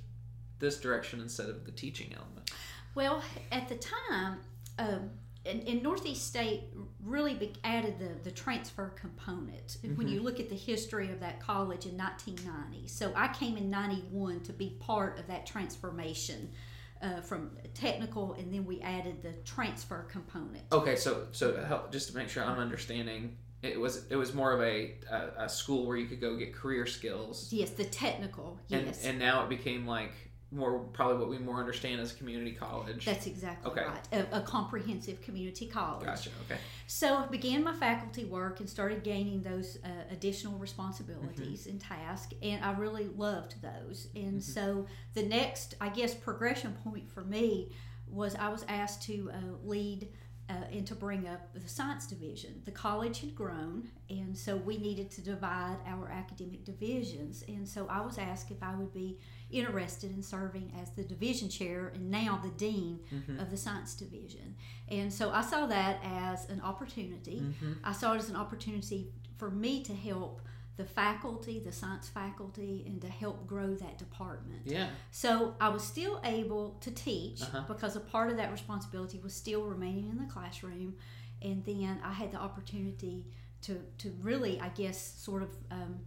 this 0.60 0.80
direction 0.80 1.20
instead 1.22 1.50
of 1.50 1.66
the 1.66 1.72
teaching 1.72 2.14
element? 2.16 2.52
Well, 2.94 3.22
at 3.52 3.68
the 3.68 3.76
time, 3.76 4.40
um, 4.80 5.10
in, 5.44 5.60
in 5.62 5.84
Northeast 5.84 6.26
State 6.26 6.64
really 7.04 7.36
be, 7.36 7.54
added 7.64 8.00
the, 8.00 8.10
the 8.24 8.32
transfer 8.32 8.90
component. 8.90 9.78
When 9.84 10.08
Mhm. 10.08 10.12
you 10.12 10.24
look 10.24 10.40
at 10.40 10.50
the 10.50 10.56
history 10.56 11.12
of 11.12 11.20
that 11.20 11.40
college 11.40 11.86
in 11.86 11.96
1990, 11.98 12.88
so 12.88 13.12
I 13.16 13.28
came 13.28 13.58
in 13.58 13.70
91 13.70 14.42
to 14.42 14.54
be 14.54 14.78
part 14.80 15.20
of 15.20 15.28
that 15.28 15.46
transformation 15.46 16.52
uh, 17.02 17.22
from 17.22 17.52
technical, 17.76 18.34
and 18.34 18.52
then 18.54 18.66
we 18.66 18.82
added 18.82 19.22
the 19.22 19.34
transfer 19.44 20.04
component. 20.10 20.64
Okay, 20.72 20.96
so 20.96 21.28
so 21.34 21.56
help 21.64 21.92
just 21.92 22.10
to 22.10 22.16
make 22.18 22.30
sure 22.30 22.44
I'm 22.44 22.58
understanding, 22.58 23.38
it 23.62 23.80
was 23.80 24.06
it 24.10 24.16
was 24.16 24.34
more 24.34 24.54
of 24.54 24.62
a 24.62 24.96
a, 25.12 25.44
a 25.44 25.50
school 25.50 25.86
where 25.86 25.98
you 25.98 26.08
could 26.08 26.22
go 26.22 26.38
get 26.38 26.56
career 26.56 26.86
skills, 26.88 27.52
Yes, 27.52 27.72
the 27.72 27.84
technical. 27.84 28.60
and 28.72 28.88
Yes, 28.88 29.06
and 29.06 29.20
now 29.20 29.44
it 29.44 29.50
became 29.50 29.86
like 29.86 30.14
more 30.56 30.80
probably 30.94 31.18
what 31.18 31.30
we 31.30 31.38
more 31.38 31.60
understand 31.60 32.00
as 32.00 32.14
a 32.14 32.16
community 32.16 32.52
college. 32.54 33.06
that's 33.06 33.28
exactly 33.28 33.72
Okay. 33.72 33.84
right. 33.86 34.08
A, 34.32 34.38
a 34.38 34.42
comprehensive 34.42 35.22
community 35.22 35.68
college. 35.68 36.06
Gotcha. 36.06 36.30
Okay. 36.46 36.60
So 36.88 37.16
I 37.18 37.26
began 37.28 37.64
my 37.64 37.74
faculty 37.74 38.26
work 38.26 38.60
and 38.62 38.70
started 38.70 39.04
gaining 39.04 39.42
those 39.42 39.78
uh, 39.84 39.88
additional 40.12 40.58
responsibilities 40.58 41.68
and 41.68 41.80
tasks, 41.80 42.34
and 42.42 42.64
I 42.64 42.72
really 42.74 43.08
loved 43.08 43.56
those. 43.62 44.08
And 44.16 44.40
Mhm. 44.40 44.42
so 44.42 44.86
the 45.14 45.24
next, 45.24 45.76
I 45.82 45.90
guess, 45.90 46.14
progression 46.14 46.74
point 46.84 47.10
for 47.12 47.24
me 47.24 47.72
was 48.08 48.36
I 48.36 48.50
was 48.50 48.64
asked 48.68 49.04
to 49.04 49.32
uh, 49.34 49.38
lead 49.68 50.08
uh, 50.48 50.54
and 50.72 50.86
to 50.86 50.94
bring 50.94 51.28
up 51.28 51.54
the 51.56 51.68
science 51.68 52.06
division. 52.06 52.62
The 52.66 52.72
college 52.72 53.22
had 53.22 53.34
grown, 53.34 53.90
and 54.12 54.38
so 54.38 54.56
we 54.56 54.78
needed 54.78 55.10
to 55.12 55.22
divide 55.22 55.78
our 55.88 56.08
academic 56.10 56.64
divisions. 56.64 57.44
And 57.48 57.68
so 57.68 57.88
I 57.90 58.02
was 58.02 58.20
asked 58.20 58.52
if 58.52 58.62
I 58.62 58.76
would 58.76 58.94
be 58.94 59.18
interested 59.60 60.12
in 60.12 60.22
serving 60.24 60.72
as 60.82 60.92
the 60.92 61.04
division 61.04 61.50
chair 61.50 61.92
and 61.96 62.10
now 62.12 62.40
the 62.44 62.50
dean 62.50 63.00
Mm-hmm. 63.14 63.40
of 63.40 63.50
the 63.52 63.58
science 63.58 63.94
division. 63.96 64.56
And 64.90 65.12
so 65.12 65.30
I 65.32 65.42
saw 65.42 65.66
that 65.68 66.00
as 66.04 66.50
an 66.50 66.62
opportunity. 66.62 67.40
Mm-hmm. 67.42 67.74
I 67.84 67.94
saw 67.94 68.14
it 68.14 68.18
as 68.18 68.30
an 68.30 68.36
opportunity 68.36 69.08
for 69.38 69.50
me 69.52 69.84
to 69.84 69.94
help 69.94 70.42
the 70.78 70.84
faculty, 70.86 71.60
the 71.60 71.72
science 71.72 72.10
faculty, 72.10 72.84
and 72.86 73.02
to 73.02 73.08
help 73.08 73.48
grow 73.48 73.74
that 73.76 73.98
department. 73.98 74.62
Yeah. 74.66 74.88
So 75.12 75.56
I 75.62 75.70
was 75.70 75.84
still 75.84 76.20
able 76.26 76.72
to 76.82 76.92
teach 76.92 77.42
Uh-huh. 77.44 77.64
because 77.68 77.96
a 77.96 78.02
part 78.02 78.30
of 78.32 78.38
that 78.38 78.52
responsibility 78.52 79.20
was 79.24 79.34
still 79.34 79.64
remaining 79.64 80.10
in 80.10 80.18
the 80.18 80.26
classroom. 80.32 80.96
And 81.42 81.64
then 81.66 82.00
I 82.04 82.12
had 82.12 82.32
the 82.32 82.40
opportunity 82.40 83.26
to, 83.64 83.74
to 84.00 84.10
really, 84.22 84.60
I 84.60 84.70
guess, 84.70 85.00
sort 85.18 85.44
of, 85.44 85.50
um, 85.72 86.00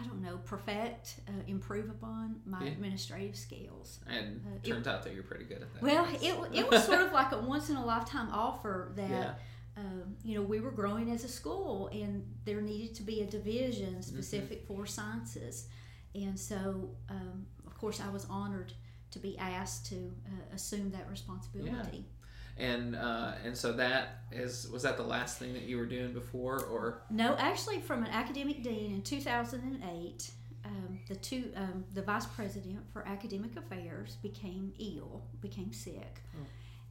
I 0.00 0.06
don't 0.06 0.22
know, 0.22 0.38
perfect, 0.44 1.20
uh, 1.28 1.32
improve 1.46 1.90
upon 1.90 2.40
my 2.46 2.64
Yeah. 2.64 2.70
administrative 2.70 3.36
skills. 3.36 4.00
And 4.06 4.44
Uh, 4.46 4.56
it- 4.56 4.64
turns 4.64 4.86
out 4.86 5.02
that 5.04 5.14
you're 5.14 5.22
pretty 5.24 5.44
good 5.44 5.62
at 5.62 5.72
that. 5.74 5.82
Well, 5.82 6.04
it, 6.06 6.22
it 6.60 6.70
was 6.70 6.84
sort 6.84 7.00
of 7.00 7.12
like 7.12 7.32
a 7.32 7.40
once 7.40 7.68
in 7.70 7.76
a 7.76 7.84
lifetime 7.84 8.28
offer 8.30 8.92
that, 8.96 9.10
yeah. 9.10 9.34
um, 9.76 10.16
you 10.22 10.34
know, 10.36 10.42
we 10.42 10.60
were 10.60 10.70
growing 10.70 11.10
as 11.10 11.24
a 11.24 11.28
school 11.28 11.88
and 11.88 12.24
there 12.44 12.60
needed 12.60 12.94
to 12.96 13.02
be 13.02 13.22
a 13.22 13.26
division 13.26 14.02
specific 14.02 14.66
for 14.66 14.86
sciences. 14.86 15.68
And 16.14 16.38
so, 16.38 16.96
um, 17.08 17.46
of 17.66 17.76
course, 17.76 18.00
I 18.00 18.08
was 18.10 18.24
honored 18.26 18.72
to 19.10 19.18
be 19.18 19.36
asked 19.38 19.86
to 19.86 20.14
uh, 20.26 20.54
assume 20.54 20.90
that 20.90 21.08
responsibility. 21.10 22.06
And 22.58 22.96
uh, 22.96 23.32
and 23.44 23.56
so 23.56 23.72
that 23.74 24.22
is 24.32 24.68
was 24.72 24.82
that 24.82 24.96
the 24.96 25.02
last 25.04 25.38
thing 25.38 25.52
that 25.54 25.62
you 25.62 25.76
were 25.78 25.86
doing 25.86 26.12
before 26.12 26.60
or 26.64 27.02
No, 27.10 27.36
actually, 27.38 27.80
from 27.80 28.02
an 28.04 28.10
academic 28.10 28.62
dean 28.62 28.92
in 28.94 29.02
2008, 29.02 30.30
um, 30.64 30.98
the 31.08 31.14
two 31.14 31.52
um, 31.56 31.84
the 31.94 32.02
vice 32.02 32.26
president 32.26 32.80
for 32.92 33.06
academic 33.06 33.56
affairs 33.56 34.16
became 34.22 34.72
ill, 34.80 35.22
became 35.40 35.72
sick, 35.72 36.20
Oh. 36.34 36.44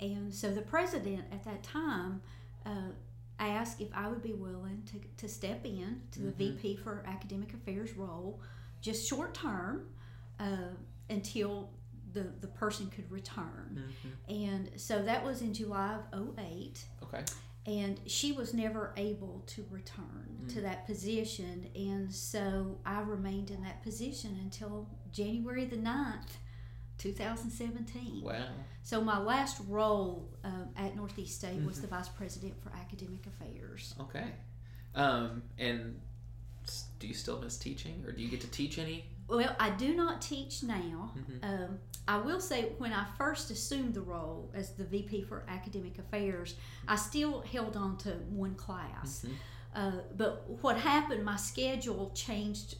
and 0.05 0.33
so 0.33 0.51
the 0.53 0.61
president 0.61 1.25
at 1.33 1.43
that 1.43 1.63
time 1.63 2.21
uh, 2.65 2.91
asked 3.39 3.81
if 3.81 3.89
I 3.93 4.07
would 4.07 4.23
be 4.23 4.33
willing 4.33 4.83
to, 4.91 5.01
to 5.17 5.27
step 5.31 5.65
in 5.65 6.01
to 6.11 6.19
the 6.21 6.31
Mhm. 6.31 6.37
VP 6.37 6.75
for 6.77 7.03
academic 7.05 7.53
affairs 7.53 7.93
role, 7.95 8.39
just 8.81 9.07
short 9.07 9.33
term, 9.33 9.87
uh, 10.39 10.73
until 11.09 11.69
the 12.17 12.23
the 12.41 12.47
person 12.47 12.87
could 12.89 13.09
return, 13.11 13.93
and 14.27 14.69
so 14.75 15.01
that 15.03 15.23
was 15.25 15.41
in 15.41 15.53
July 15.53 15.97
of 16.13 16.37
08 16.39 16.85
okay 17.03 17.23
and 17.65 17.99
she 18.05 18.31
was 18.31 18.53
never 18.53 18.93
able 18.95 19.43
to 19.45 19.65
return 19.69 20.45
to 20.47 20.59
Mm. 20.59 20.63
that 20.63 20.85
position 20.85 21.67
and 21.75 22.13
so 22.13 22.77
i 22.85 23.01
remained 23.01 23.51
in 23.51 23.61
that 23.63 23.83
position 23.83 24.31
until 24.41 24.87
january 25.11 25.65
the 25.65 25.75
9th 25.75 26.37
2017. 26.97 28.21
Wow. 28.23 28.33
So 28.83 29.01
my 29.01 29.19
last 29.19 29.61
role 29.67 30.29
um, 30.43 30.69
at 30.75 30.95
Northeast 30.95 31.35
State 31.37 31.61
was 31.63 31.77
Mhm. 31.77 31.81
the 31.81 31.87
vice 31.87 32.09
president 32.09 32.55
for 32.63 32.71
academic 32.71 33.25
affairs. 33.27 33.93
Okay. 33.99 34.33
Um, 34.95 35.43
and 35.57 35.99
do 36.99 37.07
you 37.07 37.13
still 37.13 37.39
miss 37.39 37.57
teaching, 37.57 38.03
or 38.05 38.11
do 38.11 38.21
you 38.23 38.29
get 38.29 38.41
to 38.41 38.47
teach 38.47 38.77
any? 38.79 39.05
Well, 39.27 39.55
I 39.59 39.71
do 39.71 39.93
not 39.95 40.21
teach 40.21 40.63
now. 40.63 41.11
Mhm. 41.17 41.43
Um, 41.43 41.79
I 42.07 42.17
will 42.17 42.39
say 42.39 42.69
when 42.77 42.93
I 42.93 43.05
first 43.17 43.51
assumed 43.51 43.93
the 43.93 44.01
role 44.01 44.49
as 44.53 44.71
the 44.75 44.85
VP 44.85 45.23
for 45.23 45.43
academic 45.49 45.99
affairs, 45.99 46.55
I 46.87 46.95
still 46.95 47.41
held 47.41 47.75
on 47.75 47.97
to 47.99 48.11
one 48.29 48.55
class. 48.55 49.25
Mhm. 49.25 49.33
Uh, 49.75 50.01
but 50.15 50.49
what 50.63 50.77
happened, 50.77 51.25
my 51.25 51.35
schedule 51.35 52.11
changed 52.15 52.77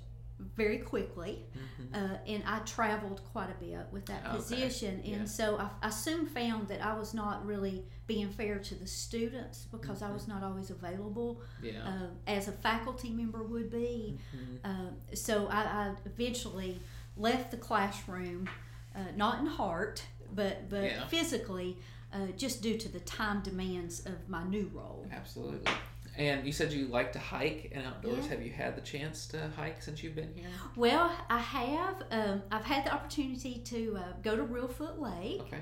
very 0.56 0.78
quickly. 0.80 1.46
Mhm. 1.56 1.96
uh, 1.96 2.18
and 2.28 2.44
I 2.46 2.60
traveled 2.60 3.22
quite 3.32 3.50
a 3.50 3.54
bit 3.64 3.88
with 3.92 4.06
that 4.08 4.26
Okay, 4.26 4.36
position, 4.38 4.96
and 5.00 5.06
yeah. 5.22 5.26
so 5.26 5.58
I, 5.58 5.70
I 5.82 5.90
soon 5.90 6.26
found 6.28 6.68
that 6.68 6.84
I 6.86 6.98
was 6.98 7.14
not 7.14 7.46
really 7.46 7.86
being 8.08 8.30
fair 8.30 8.60
to 8.60 8.76
the 8.76 8.88
students 8.88 9.66
because 9.72 10.02
I 10.02 10.12
was 10.12 10.28
not 10.28 10.44
always 10.44 10.70
available 10.70 11.42
Yeah. 11.62 11.88
uh, 11.88 12.08
as 12.28 12.48
a 12.48 12.52
faculty 12.52 13.10
member 13.10 13.44
would 13.44 13.70
be. 13.72 14.18
Mhm. 14.36 14.60
Uh, 14.64 14.92
so 15.16 15.48
I, 15.48 15.62
I 15.64 15.96
eventually 16.06 16.82
left 17.16 17.52
the 17.52 17.58
classroom, 17.58 18.50
uh, 18.96 19.00
not 19.16 19.40
in 19.40 19.46
heart, 19.48 20.04
but 20.34 20.70
but 20.70 20.84
Yeah. 20.84 21.08
physically, 21.08 21.78
uh, 22.14 22.28
just 22.38 22.62
due 22.62 22.78
to 22.78 22.90
the 22.90 23.00
time 23.02 23.42
demands 23.42 24.06
of 24.06 24.30
my 24.30 24.44
new 24.44 24.70
role. 24.74 25.06
Absolutely. 25.12 25.72
And 26.18 26.46
you 26.46 26.52
said 26.52 26.74
you 26.74 26.88
like 26.88 27.12
to 27.14 27.20
hike 27.20 27.72
and 27.76 27.86
outdoors. 27.86 28.26
Yeah. 28.26 28.30
Have 28.32 28.42
you 28.42 28.52
had 28.52 28.76
the 28.76 28.82
chance 28.82 29.28
to 29.28 29.50
hike 29.56 29.82
since 29.84 30.02
you've 30.02 30.16
been 30.16 30.34
here? 30.34 30.48
Well, 30.76 31.12
I 31.30 31.38
have. 31.38 32.04
Um, 32.12 32.42
I've 32.52 32.66
had 32.66 32.86
the 32.86 32.94
opportunity 32.94 33.60
to 33.66 33.98
uh, 33.98 34.02
go 34.24 34.36
to 34.36 34.44
Reelfoot 34.44 35.00
Lake. 35.00 35.42
Okay. 35.42 35.62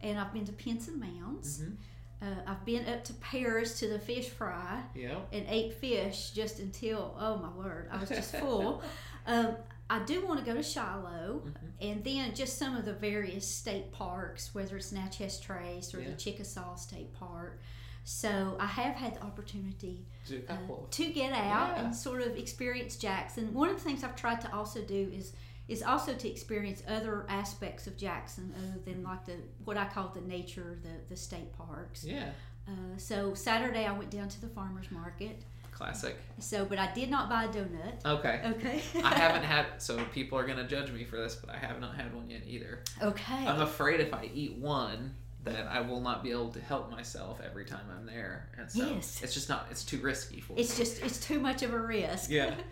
and 0.00 0.18
I've 0.18 0.34
been 0.34 0.44
to 0.44 0.52
Pinson 0.52 1.00
Mounds. 1.00 1.62
Mhm. 1.62 1.76
Uh, 2.20 2.26
I've 2.46 2.64
been 2.66 2.86
up 2.88 3.04
to 3.04 3.12
Paris 3.14 3.78
to 3.80 3.88
the 3.88 3.98
fish 3.98 4.28
fry 4.28 4.82
Yeah. 4.94 5.16
and 5.32 5.46
ate 5.48 5.74
fish 5.74 6.30
just 6.32 6.58
until 6.58 7.16
oh 7.18 7.36
my 7.38 7.48
word, 7.50 7.88
I 7.90 7.98
was 7.98 8.08
just 8.10 8.36
full. 8.42 8.82
Um, 9.26 9.56
I 9.88 10.00
do 10.04 10.24
want 10.26 10.40
to 10.40 10.44
go 10.46 10.54
to 10.54 10.62
Shiloh, 10.62 11.42
Mhm. 11.46 11.52
and 11.80 12.04
then 12.04 12.34
just 12.34 12.58
some 12.58 12.76
of 12.76 12.84
the 12.84 12.92
various 12.94 13.46
state 13.48 13.92
parks, 13.92 14.54
whether 14.54 14.76
it's 14.76 14.92
Natchez 14.92 15.38
Trace 15.40 15.94
or 15.94 16.00
Yeah. 16.00 16.10
the 16.10 16.16
Chickasaw 16.16 16.74
State 16.76 17.12
Park. 17.14 17.60
So 18.04 18.56
I 18.60 18.66
have 18.66 18.94
had 18.94 19.14
the 19.16 19.22
opportunity 19.22 20.04
uh, 20.48 20.56
to 20.90 21.06
get 21.06 21.32
out 21.32 21.70
Yeah. 21.76 21.84
and 21.86 21.96
sort 21.96 22.20
of 22.22 22.36
experience 22.36 22.96
Jackson. 22.96 23.52
One 23.54 23.70
of 23.70 23.76
the 23.76 23.82
things 23.82 24.04
I've 24.04 24.14
tried 24.16 24.40
to 24.42 24.54
also 24.54 24.80
do 24.82 25.10
is 25.12 25.32
is 25.66 25.82
also 25.82 26.12
to 26.12 26.28
experience 26.30 26.82
other 26.86 27.24
aspects 27.30 27.86
of 27.86 27.96
Jackson 27.96 28.52
other 28.58 28.78
than 28.84 29.02
like 29.02 29.24
the 29.24 29.36
what 29.64 29.78
I 29.78 29.86
call 29.86 30.08
the 30.14 30.20
nature, 30.20 30.78
the 30.82 30.90
the 31.08 31.16
state 31.16 31.56
parks. 31.56 32.04
yeah. 32.04 32.30
Uh, 32.68 32.96
so 32.96 33.34
Saturday 33.34 33.84
I 33.86 33.92
went 33.92 34.10
down 34.10 34.28
to 34.28 34.40
the 34.40 34.48
farmers 34.48 34.90
market. 34.90 35.42
Classic. 35.72 36.16
So, 36.38 36.64
but 36.64 36.78
I 36.78 36.92
did 36.94 37.10
not 37.10 37.28
buy 37.28 37.44
a 37.44 37.48
donut. 37.48 38.04
Okay. 38.06 38.40
Okay. 38.46 38.80
I 39.02 39.12
haven't 39.14 39.42
had. 39.54 39.66
So 39.82 40.02
people 40.12 40.38
are 40.38 40.46
gonna 40.46 40.66
judge 40.68 40.90
me 40.92 41.04
for 41.04 41.16
this, 41.16 41.34
but 41.34 41.54
I 41.54 41.58
have 41.58 41.80
not 41.80 41.94
had 41.96 42.14
one 42.14 42.30
yet 42.30 42.42
either. 42.46 42.80
Okay. 43.02 43.46
I'm 43.46 43.60
afraid 43.62 44.00
if 44.00 44.12
I 44.14 44.30
eat 44.32 44.56
one, 44.58 45.14
that 45.44 45.66
I 45.68 45.80
will 45.80 46.00
not 46.00 46.22
be 46.22 46.30
able 46.30 46.50
to 46.50 46.60
help 46.60 46.90
myself 46.90 47.40
every 47.44 47.64
time 47.64 47.84
I'm 47.96 48.06
there, 48.06 48.48
and 48.58 48.70
so 48.70 48.86
Yes. 48.88 49.20
it's 49.22 49.34
just 49.34 49.48
not. 49.48 49.66
It's 49.70 49.84
too 49.84 49.98
risky 49.98 50.40
for. 50.40 50.54
It's 50.56 50.78
me. 50.78 50.84
just 50.84 51.02
it's 51.02 51.24
too 51.24 51.38
much 51.40 51.62
of 51.62 51.72
a 51.72 51.78
risk. 51.78 52.30
Yeah. 52.30 52.54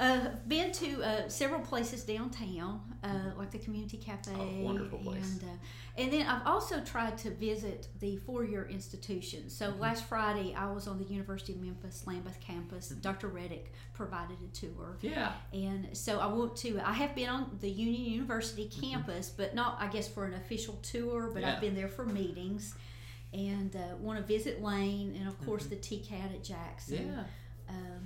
uh, 0.00 0.28
been 0.48 0.72
to 0.72 1.02
uh, 1.02 1.28
several 1.28 1.60
places 1.60 2.04
downtown, 2.04 2.80
uh, 3.04 3.08
like 3.36 3.50
the 3.50 3.58
community 3.58 3.96
cafe. 3.96 4.32
Oh, 4.36 4.62
wonderful 4.64 4.98
place. 4.98 5.32
And, 5.40 5.42
uh, 5.44 5.46
and 6.02 6.12
then 6.12 6.26
I've 6.26 6.46
also 6.46 6.80
tried 6.80 7.18
to 7.18 7.30
visit 7.30 7.88
the 8.00 8.16
four-year 8.18 8.66
institutions. 8.70 9.54
So 9.54 9.72
Mhm. 9.72 9.78
last 9.80 10.04
Friday 10.04 10.54
I 10.54 10.70
was 10.72 10.86
on 10.88 10.98
the 10.98 11.04
University 11.04 11.52
of 11.52 11.60
Memphis 11.60 12.04
Lambuth 12.06 12.40
campus. 12.40 12.90
Mhm. 12.92 13.02
Dr. 13.02 13.28
Reddick 13.28 13.72
provided 13.92 14.38
a 14.42 14.48
tour. 14.56 14.96
Yeah. 15.02 15.32
And 15.52 15.96
so 15.96 16.18
I 16.20 16.26
went 16.26 16.56
to, 16.56 16.80
I 16.80 16.92
have 16.92 17.14
been 17.14 17.28
on 17.28 17.58
the 17.60 17.70
Union 17.70 18.04
University 18.10 18.68
campus, 18.68 19.28
but 19.30 19.54
not, 19.54 19.76
I 19.80 19.88
guess, 19.88 20.08
for 20.08 20.24
an 20.24 20.34
official 20.34 20.74
tour, 20.82 21.28
but 21.28 21.34
Mm-hmm. 21.34 21.40
Yeah. 21.42 21.54
I've 21.54 21.60
been 21.60 21.74
there 21.74 21.88
for 21.88 22.06
meetings 22.06 22.74
and 23.34 23.74
uh, 23.76 23.96
want 24.00 24.18
to 24.18 24.24
visit 24.24 24.62
Lane 24.62 25.14
and, 25.18 25.28
of 25.28 25.38
course, 25.44 25.64
Mhm. 25.66 25.70
the 25.70 25.76
TCAT 25.76 26.32
at 26.34 26.44
Jackson. 26.44 27.06
Yeah. 27.08 27.24
Um, 27.68 28.01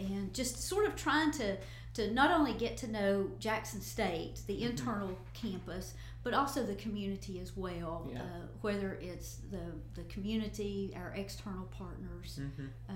and 0.00 0.32
just 0.34 0.60
sort 0.62 0.86
of 0.86 0.96
trying 0.96 1.30
to, 1.32 1.56
to 1.94 2.10
not 2.12 2.30
only 2.30 2.52
get 2.54 2.76
to 2.78 2.90
know 2.90 3.30
Jackson 3.38 3.80
State, 3.80 4.40
the 4.46 4.60
Mhm. 4.60 4.70
internal 4.70 5.18
campus, 5.34 5.94
but 6.22 6.34
also 6.34 6.64
the 6.64 6.74
community 6.74 7.40
as 7.40 7.56
well, 7.56 8.08
Yeah. 8.12 8.22
uh, 8.22 8.26
whether 8.60 8.94
it's 8.94 9.36
the, 9.50 9.72
the 9.94 10.02
community, 10.08 10.92
our 10.96 11.12
external 11.14 11.64
partners, 11.66 12.38
hmm 12.56 12.66
uh, 12.88 12.92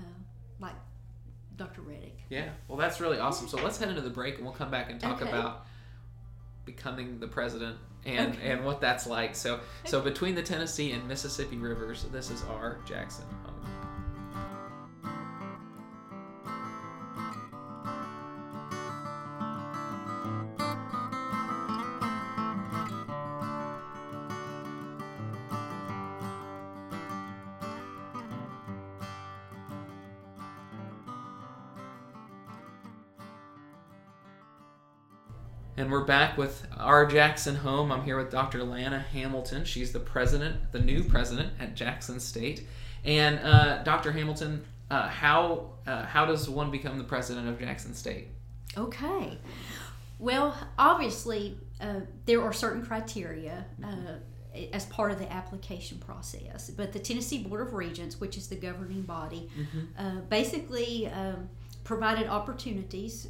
like 0.59 0.75
Dr. 1.57 1.81
Reddick. 1.81 2.17
Yeah. 2.29 2.49
Well, 2.67 2.77
that's 2.77 2.99
really 2.99 3.17
awesome. 3.19 3.47
So 3.47 3.57
let's 3.63 3.77
head 3.77 3.89
into 3.89 4.01
the 4.01 4.09
break, 4.09 4.35
and 4.35 4.43
we'll 4.45 4.53
come 4.53 4.69
back 4.71 4.89
and 4.91 4.99
talk 4.99 5.21
Okay. 5.21 5.29
about 5.29 5.65
becoming 6.65 7.19
the 7.19 7.27
president 7.27 7.77
and 8.05 8.33
Okay. 8.35 8.51
and 8.51 8.65
what 8.65 8.81
that's 8.81 9.07
like. 9.07 9.35
So 9.35 9.59
so 9.85 10.01
between 10.01 10.35
the 10.35 10.43
Tennessee 10.43 10.91
and 10.91 11.07
Mississippi 11.07 11.57
rivers, 11.57 12.03
this 12.11 12.29
is 12.29 12.43
our 12.43 12.79
Jackson 12.85 13.25
home. 13.43 13.54
And 35.77 35.91
we're 35.91 36.05
back 36.05 36.37
with 36.37 36.65
our 36.77 37.05
Jackson 37.05 37.53
home. 37.53 37.91
I'm 37.91 38.05
here 38.05 38.17
with 38.17 38.31
Dr. 38.31 38.59
Allana 38.59 39.03
Hamilton. 39.07 39.65
She's 39.65 39.91
the 39.91 39.99
president, 39.99 40.71
the 40.71 40.79
new 40.79 41.03
president 41.03 41.51
at 41.59 41.75
Jackson 41.75 42.21
State. 42.21 42.65
And 43.03 43.39
uh, 43.39 43.83
Dr. 43.83 44.13
Hamilton, 44.13 44.63
uh, 44.89 45.09
how 45.09 45.71
uh, 45.85 46.05
how 46.05 46.25
does 46.25 46.49
one 46.49 46.71
become 46.71 46.97
the 46.97 47.03
president 47.03 47.49
of 47.49 47.59
Jackson 47.59 47.93
State? 47.93 48.29
Okay. 48.77 49.37
Well, 50.17 50.57
obviously, 50.79 51.57
uh, 51.81 52.01
there 52.25 52.41
are 52.41 52.53
certain 52.53 52.85
criteria 52.85 53.65
uh, 53.83 54.57
as 54.71 54.85
part 54.85 55.11
of 55.11 55.19
the 55.19 55.29
application 55.29 55.97
process. 55.97 56.69
But 56.69 56.93
the 56.93 56.99
Tennessee 56.99 57.43
Board 57.43 57.67
of 57.67 57.73
Regents, 57.73 58.21
which 58.21 58.37
is 58.37 58.47
the 58.47 58.55
governing 58.55 59.01
body, 59.01 59.49
uh, 59.99 60.21
basically 60.29 61.07
um, 61.07 61.49
provided 61.83 62.27
opportunities, 62.27 63.27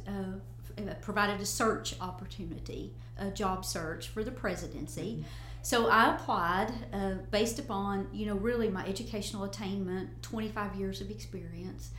provided 1.00 1.40
a 1.40 1.46
search 1.46 1.94
opportunity, 2.00 2.92
a 3.18 3.30
job 3.30 3.64
search 3.64 4.08
for 4.08 4.22
the 4.22 4.30
presidency. 4.30 5.24
So 5.62 5.88
I 5.88 6.14
applied 6.14 6.72
uh, 6.92 7.14
based 7.30 7.58
upon, 7.58 8.08
you 8.12 8.26
know, 8.26 8.36
really 8.36 8.68
my 8.68 8.86
educational 8.86 9.44
attainment, 9.44 10.22
25 10.22 10.76
years 10.76 11.00
of 11.00 11.10
experience. 11.10 11.90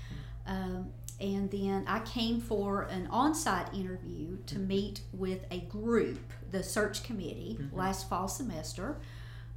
Um, 0.45 0.89
and 1.19 1.49
then 1.51 1.83
I 1.87 1.99
came 1.99 2.39
for 2.39 2.83
an 2.83 3.07
on 3.07 3.33
site 3.35 3.73
interview 3.73 4.37
to 4.45 4.59
meet 4.59 5.01
with 5.11 5.45
a 5.51 5.61
group, 5.61 6.31
the 6.51 6.63
search 6.63 7.03
committee, 7.03 7.57
Mhm. 7.59 7.73
last 7.75 8.07
fall 8.07 8.27
semester. 8.27 8.97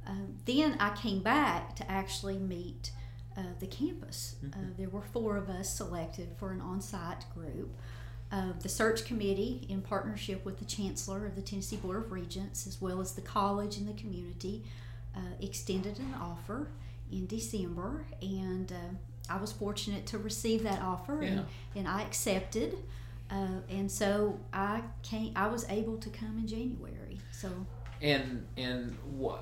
Um, 0.05 0.35
then 0.45 0.75
I 0.79 0.89
came 0.95 1.21
back 1.21 1.75
to 1.77 1.89
actually 1.89 2.39
meet 2.39 2.91
uh, 3.37 3.43
the 3.61 3.67
campus. 3.67 4.35
Uh, 4.43 4.47
Mhm. 4.47 4.75
there 4.75 4.89
were 4.89 5.01
four 5.01 5.37
of 5.37 5.47
us 5.47 5.73
selected 5.73 6.35
for 6.37 6.51
an 6.51 6.59
on 6.59 6.81
site 6.81 7.23
group. 7.33 7.73
Uh, 8.31 8.53
the 8.61 8.69
search 8.69 9.03
committee, 9.05 9.65
in 9.67 9.81
partnership 9.81 10.45
with 10.45 10.57
the 10.59 10.65
chancellor 10.65 11.25
of 11.25 11.35
the 11.35 11.41
Tennessee 11.41 11.75
Board 11.75 11.97
of 11.97 12.11
Regents, 12.11 12.65
as 12.65 12.79
well 12.79 13.01
as 13.01 13.13
the 13.13 13.21
college 13.21 13.77
and 13.77 13.87
the 13.87 13.93
community, 13.99 14.63
uh, 15.15 15.19
extended 15.41 15.99
an 15.99 16.13
offer 16.21 16.67
in 17.11 17.27
December, 17.27 18.05
and 18.21 18.71
uh, 18.71 18.75
I 19.33 19.35
was 19.37 19.51
fortunate 19.51 20.05
to 20.07 20.17
receive 20.17 20.63
that 20.63 20.81
offer, 20.81 21.19
Yeah. 21.21 21.29
and, 21.29 21.45
and 21.75 21.87
I 21.89 22.03
accepted. 22.03 22.77
Uh, 23.29 23.59
and 23.69 23.89
so 23.91 24.39
I 24.53 24.81
came. 25.03 25.31
I 25.35 25.47
was 25.47 25.65
able 25.69 25.97
to 25.97 26.09
come 26.09 26.37
in 26.37 26.47
January. 26.47 27.19
So 27.31 27.49
And 28.01 28.45
and 28.57 28.97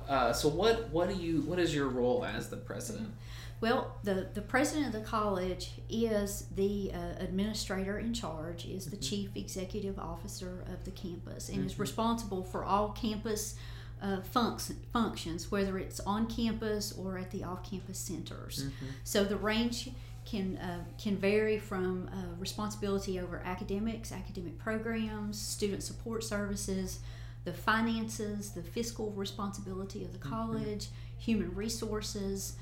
uh, 0.08 0.32
so 0.32 0.48
what 0.48 0.90
what 0.90 1.08
do 1.08 1.16
you 1.16 1.42
what 1.42 1.58
is 1.58 1.74
your 1.74 1.88
role 1.88 2.24
as 2.24 2.48
the 2.48 2.56
president? 2.56 3.12
Well, 3.60 3.94
the, 4.04 4.28
the 4.32 4.40
president 4.40 4.86
of 4.86 4.92
the 4.92 5.06
college 5.06 5.72
is 5.90 6.46
the 6.56 6.92
uh, 6.94 6.98
administrator 7.22 7.98
in 7.98 8.14
charge, 8.14 8.64
is 8.64 8.86
the 8.86 8.96
Mhm. 8.96 9.02
chief 9.08 9.36
executive 9.36 9.98
officer 9.98 10.64
of 10.72 10.84
the 10.84 10.90
campus, 10.92 11.48
and 11.50 11.66
is 11.66 11.74
Mhm. 11.74 11.80
responsible 11.80 12.42
for 12.42 12.64
all 12.64 12.90
campus 12.92 13.56
uh, 14.02 14.16
func- 14.34 14.74
functions, 14.94 15.50
whether 15.50 15.76
it's 15.76 16.00
on 16.00 16.26
campus 16.26 16.90
or 16.92 17.18
at 17.18 17.30
the 17.32 17.44
off 17.44 17.62
campus 17.62 17.98
centers. 17.98 18.64
Mhm. 18.64 18.70
So 19.04 19.24
the 19.24 19.36
range 19.36 19.90
can, 20.24 20.56
uh, 20.56 20.82
can 20.96 21.18
vary 21.18 21.58
from 21.58 22.08
uh, 22.08 22.34
responsibility 22.38 23.20
over 23.20 23.40
academics, 23.44 24.10
academic 24.10 24.56
programs, 24.56 25.38
student 25.38 25.82
support 25.82 26.24
services, 26.24 27.00
the 27.44 27.52
finances, 27.52 28.52
the 28.52 28.62
fiscal 28.62 29.10
responsibility 29.12 30.02
of 30.02 30.12
the 30.14 30.18
Mm-hmm. 30.18 30.30
college, 30.30 30.88
human 31.18 31.54
resources. 31.54 32.54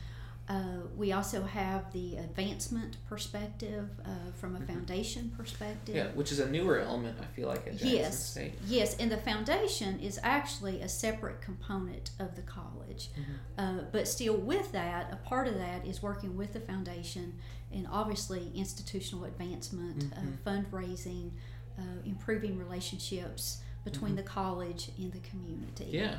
Uh, 0.49 0.87
we 0.97 1.13
also 1.13 1.43
have 1.43 1.93
the 1.93 2.17
advancement 2.17 2.97
perspective 3.07 3.91
uh, 4.07 4.09
from 4.41 4.57
a 4.57 4.61
foundation 4.61 5.31
perspective. 5.37 5.95
Mm-hmm. 5.95 6.09
Yeah, 6.09 6.15
which 6.15 6.33
is 6.33 6.41
a 6.41 6.49
newer 6.49 6.79
element, 6.81 7.19
I 7.21 7.27
feel 7.37 7.49
like, 7.49 7.67
at 7.67 7.73
Jackson 7.73 7.89
Yes, 7.91 8.25
State. 8.31 8.55
yes, 8.67 8.97
and 8.99 9.13
the 9.13 9.19
foundation 9.19 10.01
is 10.01 10.19
actually 10.23 10.81
a 10.81 10.89
separate 10.89 11.43
component 11.43 12.13
of 12.19 12.35
the 12.35 12.43
college. 12.43 13.11
Uh, 13.59 13.81
but 13.93 14.09
still, 14.09 14.37
with 14.37 14.73
that, 14.73 15.13
a 15.13 15.17
part 15.17 15.49
of 15.49 15.55
that 15.59 15.87
is 15.87 16.03
working 16.03 16.35
with 16.35 16.55
the 16.55 16.61
foundation 16.61 17.35
and 17.71 17.87
obviously 17.93 18.51
institutional 18.55 19.25
advancement, 19.27 20.05
uh, 20.17 20.49
fundraising, 20.51 21.31
uh, 21.79 21.83
improving 22.07 22.59
relationships 22.59 23.61
between 23.85 24.17
the 24.17 24.23
college 24.23 24.91
and 24.99 25.13
the 25.13 25.21
community. 25.21 25.89
Yeah. 25.91 26.17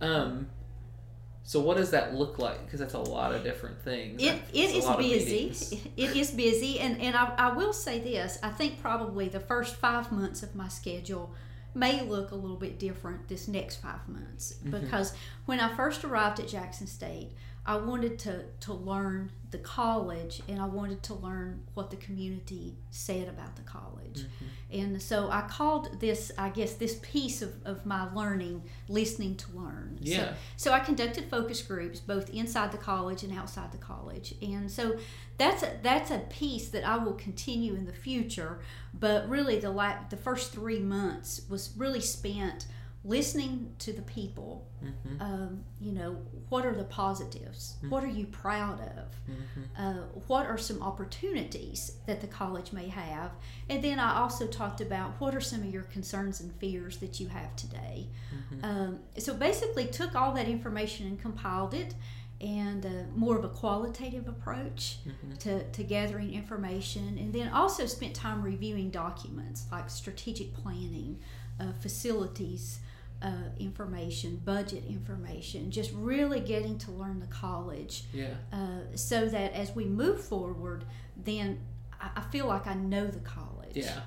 Um, 0.00 0.48
so 1.50 1.58
what 1.58 1.78
does 1.78 1.90
that 1.90 2.14
look 2.14 2.38
like? 2.38 2.64
Because 2.64 2.78
that's 2.78 2.94
a 2.94 3.00
lot 3.00 3.34
of 3.34 3.42
different 3.42 3.82
things. 3.82 4.22
It, 4.22 4.40
it 4.52 4.70
is 4.70 4.86
busy. 4.86 5.90
It 5.96 6.16
is 6.16 6.30
busy, 6.30 6.78
and, 6.78 7.00
and 7.00 7.16
I, 7.16 7.34
I 7.36 7.52
will 7.54 7.72
say 7.72 7.98
this 7.98 8.38
I 8.40 8.50
think 8.50 8.80
probably 8.80 9.26
the 9.26 9.40
first 9.40 9.74
five 9.74 10.12
months 10.12 10.44
of 10.44 10.54
my 10.54 10.68
schedule 10.68 11.34
may 11.74 12.02
look 12.02 12.30
a 12.30 12.36
little 12.36 12.56
bit 12.56 12.78
different 12.78 13.26
this 13.26 13.48
next 13.48 13.82
five 13.82 14.08
months 14.08 14.54
Mm-hmm. 14.64 14.78
because 14.78 15.12
when 15.46 15.58
I 15.58 15.74
first 15.74 16.04
arrived 16.04 16.38
at 16.38 16.46
Jackson 16.46 16.86
State, 16.86 17.32
I 17.66 17.76
wanted 17.76 18.18
to, 18.20 18.44
to 18.60 18.72
learn 18.72 19.30
the 19.50 19.58
college 19.58 20.40
and 20.48 20.60
I 20.60 20.64
wanted 20.66 21.02
to 21.04 21.14
learn 21.14 21.62
what 21.74 21.90
the 21.90 21.96
community 21.96 22.76
said 22.90 23.28
about 23.28 23.56
the 23.56 23.62
college. 23.62 24.20
Mm-hmm. 24.20 24.80
And 24.80 25.02
so 25.02 25.28
I 25.30 25.42
called 25.42 26.00
this, 26.00 26.32
I 26.38 26.48
guess, 26.48 26.74
this 26.74 26.98
piece 27.02 27.42
of, 27.42 27.52
of 27.64 27.84
my 27.84 28.10
learning, 28.14 28.62
listening 28.88 29.36
to 29.36 29.52
learn. 29.52 29.98
So- 30.02 30.10
Yeah. 30.10 30.32
so 30.56 30.72
I 30.72 30.80
conducted 30.80 31.24
focus 31.28 31.60
groups 31.62 32.00
both 32.00 32.30
inside 32.30 32.72
the 32.72 32.78
college 32.78 33.24
and 33.24 33.36
outside 33.36 33.72
the 33.72 33.78
college, 33.78 34.34
and 34.40 34.70
so 34.70 34.96
that's 35.36 35.62
a, 35.62 35.72
that's 35.82 36.10
a 36.10 36.18
piece 36.30 36.68
that 36.68 36.86
I 36.86 36.96
will 36.98 37.14
continue 37.14 37.74
in 37.74 37.84
the 37.86 37.92
future. 37.92 38.60
But 38.94 39.28
really, 39.28 39.58
the 39.58 39.70
la- 39.70 39.98
the 40.08 40.16
first 40.16 40.52
three 40.52 40.80
months 40.80 41.42
was 41.48 41.74
really 41.76 42.00
spent 42.00 42.66
listening 43.02 43.74
to 43.78 43.92
the 43.94 44.02
people. 44.02 44.68
Mhm. 44.84 45.20
Um, 45.20 45.64
you 45.80 45.92
know, 45.92 46.16
what 46.50 46.66
are 46.66 46.74
the 46.74 46.84
positives? 46.84 47.76
What 47.88 48.04
are 48.04 48.08
you 48.08 48.26
proud 48.26 48.78
of? 48.80 49.16
Mhm. 49.26 49.64
Uh, 49.76 50.02
what 50.26 50.44
are 50.46 50.58
some 50.58 50.82
opportunities 50.82 51.92
that 52.06 52.20
the 52.20 52.26
college 52.26 52.72
may 52.72 52.88
have? 52.88 53.32
And 53.70 53.82
then 53.82 53.98
I 53.98 54.18
also 54.18 54.46
talked 54.46 54.82
about 54.82 55.18
what 55.20 55.34
are 55.34 55.40
some 55.40 55.60
of 55.60 55.72
your 55.72 55.84
concerns 55.84 56.40
and 56.40 56.52
fears 56.56 56.98
that 56.98 57.18
you 57.20 57.28
have 57.28 57.56
today. 57.56 58.08
Um, 58.62 59.00
so 59.18 59.32
basically, 59.34 59.86
took 59.86 60.14
all 60.14 60.34
that 60.34 60.46
information 60.48 61.06
and 61.06 61.18
compiled 61.18 61.72
it, 61.72 61.94
and 62.40 62.84
uh, 62.84 62.90
more 63.14 63.36
of 63.38 63.44
a 63.44 63.48
qualitative 63.48 64.28
approach 64.28 64.98
to, 65.38 65.64
to 65.70 65.82
gathering 65.84 66.34
information, 66.34 67.16
and 67.18 67.32
then 67.32 67.48
also 67.48 67.86
spent 67.86 68.14
time 68.14 68.42
reviewing 68.42 68.90
documents 68.90 69.66
like 69.72 69.88
strategic 69.88 70.52
planning, 70.54 71.18
uh, 71.58 71.72
facilities. 71.80 72.80
Uh, 73.22 73.32
information, 73.58 74.40
budget 74.46 74.82
information, 74.88 75.70
just 75.70 75.90
really 75.92 76.40
getting 76.40 76.78
to 76.78 76.90
learn 76.92 77.20
the 77.20 77.26
college 77.26 78.04
Yeah. 78.14 78.28
uh, 78.50 78.80
so 78.94 79.28
that 79.28 79.52
as 79.52 79.74
we 79.76 79.84
move 79.84 80.22
forward, 80.24 80.86
then 81.22 81.58
I, 82.00 82.08
I 82.16 82.20
feel 82.32 82.46
like 82.46 82.66
I 82.66 82.72
know 82.72 83.06
the 83.08 83.18
college. 83.20 83.72
Yeah. 83.76 84.00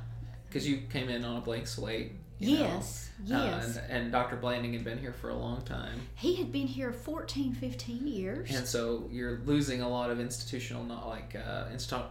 Because 0.48 0.68
you 0.68 0.78
came 0.90 1.10
in 1.10 1.24
on 1.24 1.38
a 1.38 1.42
blank 1.42 1.68
slate. 1.68 2.14
you 2.40 2.58
know, 2.58 2.64
Yes, 2.64 3.10
uh, 3.20 3.24
yes. 3.28 3.78
and, 3.78 3.92
and 3.92 4.12
Dr. 4.12 4.36
Blanding 4.36 4.74
had 4.74 4.84
been 4.84 4.98
here 4.98 5.14
for 5.14 5.30
a 5.30 5.36
long 5.36 5.62
time. 5.62 6.00
he 6.16 6.34
had 6.38 6.52
been 6.52 6.66
here 6.66 6.92
14, 6.92 7.54
15 7.54 8.08
years. 8.08 8.50
And 8.56 8.66
so 8.68 9.08
you're 9.12 9.42
losing 9.46 9.82
a 9.84 9.88
lot 9.90 10.10
of 10.10 10.20
institutional, 10.20 10.84
not 10.84 11.08
like 11.08 11.36
uh, 11.36 11.66
insta- 11.72 12.10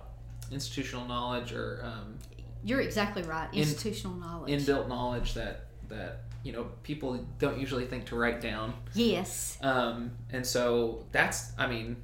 institutional 0.52 1.06
knowledge 1.08 1.52
or 1.52 1.80
um, 1.84 2.16
You're 2.64 2.80
exactly 2.80 3.24
right. 3.24 3.52
In- 3.52 3.58
Institutional 3.62 4.16
knowledge. 4.18 4.52
inbuilt 4.52 4.86
knowledge 4.86 5.34
that 5.34 5.66
that 5.92 6.24
you 6.42 6.52
know 6.52 6.66
people 6.82 7.24
don't 7.38 7.58
usually 7.58 7.86
think 7.86 8.06
to 8.06 8.16
write 8.16 8.40
down. 8.40 8.74
yes. 8.94 9.58
Um, 9.62 10.12
and 10.30 10.46
so 10.46 11.04
that's, 11.12 11.52
I 11.56 11.66
mean, 11.66 11.96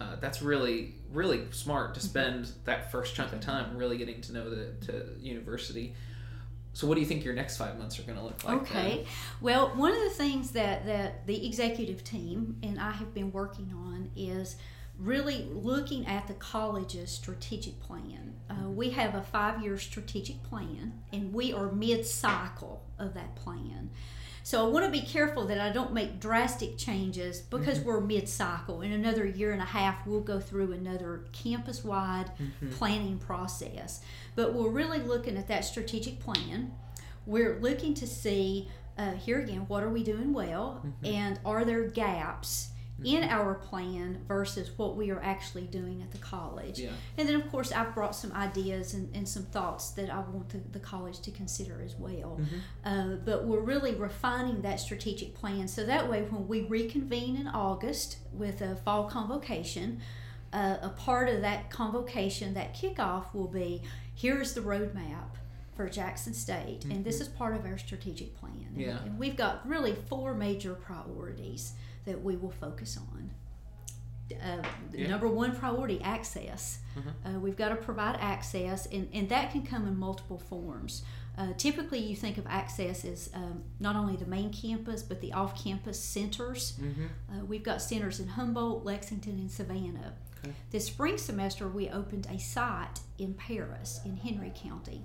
uh, 0.00 0.16
that's 0.20 0.42
really, 0.42 0.94
really 1.12 1.44
smart 1.50 1.94
to 1.94 2.00
spend 2.00 2.52
that 2.64 2.92
first 2.92 3.14
chunk 3.14 3.32
of 3.32 3.40
time 3.40 3.76
really 3.76 3.96
getting 3.96 4.20
to 4.22 4.32
know 4.32 4.50
the 4.50 4.86
to 4.86 5.06
university. 5.20 5.94
So, 6.74 6.86
what 6.86 6.94
do 6.96 7.00
you 7.00 7.06
think 7.06 7.24
your 7.24 7.34
next 7.34 7.56
five 7.56 7.78
months 7.78 7.98
are 7.98 8.02
going 8.02 8.18
to 8.18 8.24
look 8.24 8.44
like? 8.44 8.68
then? 8.68 8.76
Okay. 8.76 9.06
Well, 9.40 9.68
one 9.68 9.92
of 9.92 10.02
the 10.02 10.10
things 10.10 10.50
that, 10.50 10.84
that 10.84 11.26
the 11.26 11.46
executive 11.46 12.04
team 12.04 12.56
and 12.62 12.78
I 12.78 12.90
have 12.90 13.14
been 13.14 13.32
working 13.32 13.72
on 13.74 14.10
is 14.14 14.56
really 14.98 15.46
looking 15.52 16.06
at 16.06 16.26
the 16.26 16.34
college's 16.34 17.10
strategic 17.10 17.78
plan. 17.80 18.34
Uh, 18.48 18.68
we 18.68 18.90
have 18.90 19.14
a 19.14 19.22
five 19.22 19.62
year 19.62 19.78
strategic 19.78 20.42
plan, 20.42 20.92
and 21.12 21.32
we 21.32 21.52
are 21.52 21.70
mid 21.70 22.06
cycle 22.06 22.82
of 22.98 23.14
that 23.14 23.34
plan. 23.36 23.90
So 24.42 24.64
I 24.64 24.68
want 24.68 24.84
to 24.84 24.92
be 24.92 25.04
careful 25.04 25.44
that 25.46 25.58
I 25.58 25.70
don't 25.70 25.92
make 25.92 26.20
drastic 26.20 26.78
changes 26.78 27.40
because 27.40 27.80
we're 27.80 28.00
mid 28.00 28.28
cycle. 28.28 28.80
In 28.80 28.92
another 28.92 29.26
year 29.26 29.50
and 29.52 29.60
a 29.60 29.66
half, 29.66 30.06
we'll 30.06 30.20
go 30.20 30.38
through 30.38 30.72
another 30.72 31.24
campus 31.32 31.82
wide 31.84 32.30
planning 32.70 33.18
process. 33.18 34.02
But 34.36 34.54
we're 34.54 34.70
really 34.70 35.00
looking 35.00 35.36
at 35.36 35.48
that 35.48 35.64
strategic 35.64 36.20
plan. 36.20 36.72
We're 37.26 37.58
looking 37.58 37.92
to 37.94 38.06
see 38.06 38.68
uh, 38.96 39.12
here 39.12 39.40
again 39.40 39.64
what 39.68 39.82
are 39.82 39.90
we 39.90 40.02
doing 40.02 40.32
well 40.32 40.80
and 41.04 41.38
are 41.44 41.64
there 41.64 41.82
gaps 41.88 42.68
in 43.04 43.22
our 43.24 43.54
plan 43.54 44.24
versus 44.26 44.70
what 44.76 44.96
we 44.96 45.10
are 45.10 45.22
actually 45.22 45.64
doing 45.64 46.00
at 46.02 46.10
the 46.10 46.18
college. 46.18 46.78
Yeah. 46.78 46.90
And 47.18 47.28
then, 47.28 47.34
of 47.34 47.50
course, 47.50 47.70
I've 47.70 47.94
brought 47.94 48.16
some 48.16 48.32
ideas 48.32 48.94
and, 48.94 49.14
and 49.14 49.28
some 49.28 49.42
thoughts 49.44 49.90
that 49.90 50.08
I 50.08 50.20
want 50.20 50.48
the, 50.48 50.60
the 50.72 50.78
college 50.78 51.20
to 51.20 51.30
consider 51.30 51.82
as 51.84 51.94
well. 51.96 52.40
Uh, 52.84 53.16
but 53.24 53.44
we're 53.44 53.60
really 53.60 53.94
refining 53.94 54.62
that 54.62 54.80
strategic 54.80 55.34
plan 55.34 55.68
so 55.68 55.84
that 55.84 56.08
way, 56.08 56.22
when 56.22 56.48
we 56.48 56.62
reconvene 56.62 57.36
in 57.36 57.48
August 57.48 58.18
with 58.32 58.62
a 58.62 58.76
fall 58.76 59.04
convocation, 59.04 60.00
uh, 60.52 60.76
a 60.80 60.88
part 60.88 61.28
of 61.28 61.42
that 61.42 61.70
convocation, 61.70 62.54
that 62.54 62.74
kickoff 62.74 63.34
will 63.34 63.48
be 63.48 63.82
here's 64.14 64.54
the 64.54 64.60
roadmap 64.62 65.36
for 65.76 65.90
Jackson 65.90 66.32
State, 66.32 66.86
and 66.86 67.04
this 67.04 67.20
is 67.20 67.28
part 67.28 67.54
of 67.54 67.66
our 67.66 67.76
strategic 67.76 68.34
plan. 68.40 68.66
Yeah. 68.74 68.96
And 69.04 69.18
we've 69.18 69.36
got 69.36 69.68
really 69.68 69.94
four 70.08 70.32
major 70.32 70.72
priorities 70.72 71.74
that 72.06 72.22
we 72.22 72.36
will 72.36 72.50
focus 72.52 72.96
on. 72.96 73.30
Uh, 74.32 74.62
the 74.90 75.02
Yeah. 75.02 75.08
Number 75.08 75.28
one 75.28 75.54
priority 75.54 76.00
access. 76.02 76.80
Uh, 77.24 77.38
we've 77.38 77.56
got 77.56 77.68
to 77.68 77.76
provide 77.76 78.16
access, 78.20 78.86
and, 78.86 79.08
and 79.12 79.28
that 79.28 79.52
can 79.52 79.62
come 79.64 79.86
in 79.86 79.96
multiple 79.96 80.38
forms. 80.38 81.02
Uh, 81.38 81.52
typically, 81.58 81.98
you 82.00 82.16
think 82.16 82.38
of 82.38 82.46
access 82.46 83.04
as 83.04 83.28
um, 83.34 83.62
not 83.78 83.94
only 83.94 84.16
the 84.16 84.24
main 84.26 84.50
campus, 84.50 85.02
but 85.02 85.20
the 85.20 85.32
off 85.34 85.62
campus 85.62 86.00
centers. 86.00 86.78
Mhm. 86.80 87.08
Uh, 87.30 87.44
we've 87.44 87.62
got 87.62 87.82
centers 87.82 88.18
in 88.18 88.26
Humboldt, 88.28 88.84
Lexington, 88.84 89.38
and 89.38 89.50
Savannah. 89.50 90.14
Okay. 90.42 90.54
This 90.70 90.86
spring 90.86 91.18
semester, 91.18 91.68
we 91.68 91.88
opened 91.90 92.26
a 92.30 92.38
site 92.38 93.00
in 93.18 93.34
Paris, 93.34 94.00
in 94.04 94.16
Henry 94.16 94.52
County. 94.56 95.02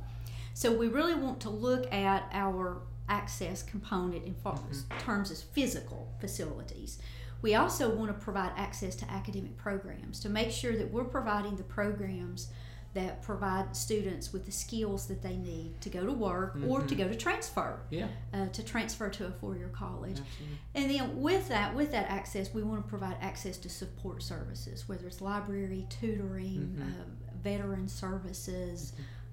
So 0.53 0.71
we 0.75 0.87
really 0.87 1.15
want 1.15 1.41
to 1.41 1.49
look 1.49 1.91
at 1.93 2.27
our 2.31 2.81
access 3.21 3.61
component 3.61 4.23
in 4.25 4.33
far- 4.33 4.57
terms 5.05 5.29
of 5.29 5.37
physical 5.37 6.07
facilities. 6.19 6.97
We 7.41 7.55
also 7.55 7.93
want 7.93 8.07
to 8.17 8.23
provide 8.23 8.53
access 8.55 8.95
to 8.97 9.11
academic 9.11 9.57
programs 9.57 10.19
to 10.21 10.29
make 10.29 10.51
sure 10.51 10.75
that 10.77 10.91
we're 10.91 11.03
providing 11.03 11.55
the 11.57 11.63
programs 11.63 12.49
that 12.93 13.21
provide 13.21 13.75
students 13.75 14.33
with 14.33 14.45
the 14.45 14.51
skills 14.51 15.07
that 15.07 15.21
they 15.21 15.37
need 15.37 15.79
to 15.81 15.89
go 15.89 16.05
to 16.05 16.11
work 16.11 16.57
or 16.67 16.81
to 16.81 16.93
go 16.93 17.07
to 17.07 17.15
transfer 17.15 17.79
Yeah. 17.89 18.07
uh, 18.33 18.47
to 18.47 18.63
transfer 18.63 19.09
to 19.09 19.27
a 19.27 19.31
four-year 19.31 19.69
college. 19.69 20.19
Absolutely. 20.19 20.57
And 20.75 20.91
then 20.91 21.21
with 21.21 21.47
that, 21.47 21.73
with 21.73 21.91
that 21.91 22.09
access, 22.09 22.53
we 22.53 22.63
want 22.63 22.83
to 22.83 22.89
provide 22.89 23.15
access 23.21 23.57
to 23.59 23.69
support 23.69 24.21
services, 24.23 24.87
whether 24.89 25.07
it's 25.07 25.21
library, 25.21 25.87
tutoring, 25.89 26.77
Mhm. 26.77 26.81
uh, 26.81 27.03
veteran 27.41 27.87
services, 27.87 28.91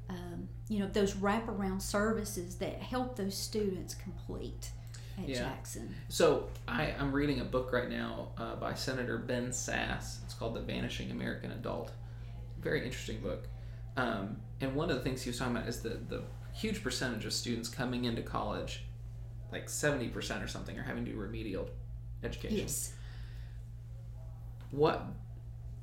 um, 0.08 0.48
you 0.68 0.78
know, 0.80 0.86
those 0.86 1.14
wraparound 1.14 1.82
services 1.82 2.56
that 2.56 2.80
help 2.80 3.16
those 3.16 3.36
students 3.36 3.94
complete 3.94 4.70
at 5.18 5.28
Yeah. 5.28 5.40
Jackson. 5.40 5.94
So 6.08 6.48
I, 6.66 6.94
I'm 6.98 7.12
reading 7.12 7.40
a 7.40 7.44
book 7.44 7.72
right 7.72 7.90
now 7.90 8.28
uh, 8.38 8.56
by 8.56 8.74
Senator 8.74 9.18
Ben 9.18 9.48
Sasse. 9.48 10.22
It's 10.24 10.34
called 10.34 10.54
The 10.54 10.60
Vanishing 10.60 11.10
American 11.10 11.50
Adult. 11.52 11.92
Very 12.60 12.84
interesting 12.84 13.20
book. 13.20 13.46
Um, 13.96 14.36
and 14.60 14.74
one 14.74 14.90
of 14.90 14.96
the 14.96 15.02
things 15.02 15.22
he 15.22 15.30
was 15.30 15.38
talking 15.38 15.56
about 15.56 15.68
is 15.68 15.80
the, 15.80 16.00
the 16.08 16.22
huge 16.52 16.82
percentage 16.82 17.24
of 17.24 17.32
students 17.32 17.68
coming 17.68 18.04
into 18.04 18.22
college, 18.22 18.84
like 19.52 19.66
70% 19.66 20.42
or 20.42 20.48
something, 20.48 20.78
are 20.78 20.82
having 20.82 21.04
to 21.04 21.12
do 21.12 21.18
remedial 21.18 21.68
education. 22.22 22.58
Yes. 22.58 22.92
What 24.70 25.04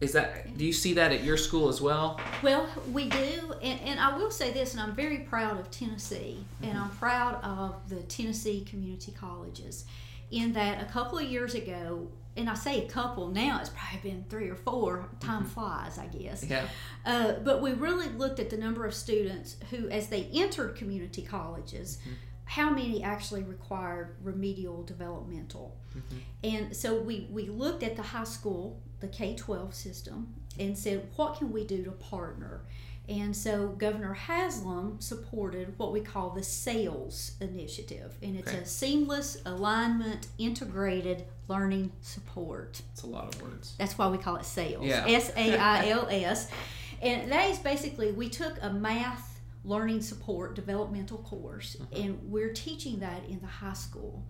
is 0.02 0.12
that 0.12 0.58
do 0.58 0.66
you 0.66 0.74
see 0.74 0.94
that 0.94 1.12
at 1.12 1.24
your 1.24 1.38
school 1.38 1.70
as 1.70 1.82
well? 1.82 2.20
Well, 2.44 2.68
we 2.92 3.10
do, 3.10 3.54
and, 3.62 3.80
and 3.82 4.00
I 4.00 4.16
will 4.18 4.32
say 4.32 4.52
this, 4.52 4.74
and 4.74 4.82
I'm 4.82 4.94
very 4.96 5.20
proud 5.20 5.60
of 5.60 5.72
Tennessee, 5.72 6.44
and 6.62 6.74
Mm-hmm. 6.74 6.84
I'm 6.84 6.90
proud 6.92 7.44
of 7.44 7.90
the 7.90 8.02
Tennessee 8.04 8.66
community 8.70 9.14
colleges, 9.14 9.86
in 10.32 10.54
that 10.54 10.82
a 10.82 10.86
couple 10.86 11.18
of 11.18 11.26
years 11.26 11.56
ago, 11.56 12.08
and 12.38 12.50
I 12.50 12.54
say 12.56 12.86
a 12.86 12.90
couple 12.90 13.28
now, 13.30 13.60
it's 13.62 13.70
probably 13.70 14.10
been 14.10 14.26
three 14.30 14.50
or 14.50 14.56
four. 14.56 15.08
Time 15.22 15.46
flies, 15.46 15.98
I 15.98 16.08
guess. 16.08 16.44
Mm-hmm. 16.44 16.52
Yeah. 16.52 16.66
Uh, 17.06 17.34
but 17.44 17.62
we 17.62 17.72
really 17.72 18.10
looked 18.10 18.40
at 18.42 18.50
the 18.50 18.58
number 18.58 18.86
of 18.86 18.94
students 18.94 19.56
who, 19.70 19.88
as 19.90 20.08
they 20.10 20.28
entered 20.34 20.76
community 20.76 21.22
colleges, 21.22 22.00
Mm-hmm. 22.02 22.14
How 22.46 22.70
many 22.70 23.04
actually 23.04 23.44
required 23.44 24.16
remedial 24.22 24.84
developmental. 24.84 25.76
Mm-hmm. 25.98 26.18
And 26.44 26.76
so 26.76 27.00
we, 27.00 27.28
we 27.32 27.48
looked 27.48 27.84
at 27.84 27.96
the 27.96 28.04
high 28.04 28.24
school, 28.24 28.82
the 29.00 29.08
K 29.08 29.36
12 29.36 29.74
system, 29.74 30.34
and 30.60 30.78
said, 30.78 31.08
what 31.16 31.38
can 31.38 31.52
we 31.52 31.66
do 31.66 31.84
to 31.84 31.92
partner? 31.92 32.62
And 33.08 33.36
so 33.36 33.68
Governor 33.68 34.14
Haslam 34.14 34.98
supported 35.00 35.78
what 35.78 35.92
we 35.94 36.00
call 36.02 36.32
the 36.32 36.42
SAILS 36.42 37.34
initiative, 37.40 38.16
and 38.24 38.36
it's 38.36 38.48
Okay. 38.50 38.60
a 38.60 38.66
seamless 38.66 39.38
alignment 39.46 40.28
integrated 40.40 41.26
learning 41.48 41.92
support. 42.02 42.82
It's 42.94 43.04
a 43.04 43.08
lot 43.08 43.36
of 43.36 43.42
words. 43.44 43.76
That's 43.78 43.96
why 43.98 44.08
we 44.08 44.18
call 44.18 44.38
it 44.38 44.46
SAILS. 44.46 44.90
S 44.90 45.32
A 45.36 45.58
I 45.58 45.90
L 45.90 46.08
S. 46.10 46.50
And 47.02 47.30
that 47.32 47.50
is 47.50 47.60
basically 47.60 48.14
we 48.14 48.30
took 48.30 48.56
a 48.62 48.72
math 48.72 49.35
learning 49.66 50.02
support 50.02 50.56
developmental 50.56 51.18
course 51.20 51.76
Mm-hmm. 51.76 52.02
and 52.04 52.20
we're 52.32 52.54
teaching 52.54 53.00
that 53.00 53.22
in 53.28 53.40
the 53.42 53.48
high 53.48 53.74
school. 53.74 54.24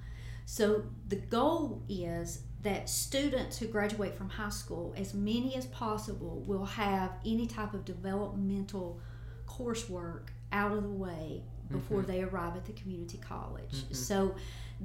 So 0.46 0.84
the 1.08 1.16
goal 1.18 1.84
is 1.90 2.42
that 2.62 2.90
students 2.90 3.58
who 3.58 3.68
graduate 3.68 4.16
from 4.16 4.30
high 4.30 4.50
school, 4.50 4.94
as 4.98 5.14
many 5.14 5.56
as 5.56 5.66
possible, 5.68 6.44
will 6.48 6.66
have 6.66 7.12
any 7.26 7.46
type 7.48 7.74
of 7.74 7.84
developmental 7.86 9.00
coursework 9.48 10.28
out 10.52 10.72
of 10.72 10.84
the 10.84 10.90
way 10.90 11.44
before 11.72 12.02
Mm-hmm. 12.02 12.12
they 12.12 12.22
arrive 12.24 12.56
at 12.56 12.66
the 12.66 12.74
community 12.74 13.18
college. 13.18 13.86
So 13.92 14.36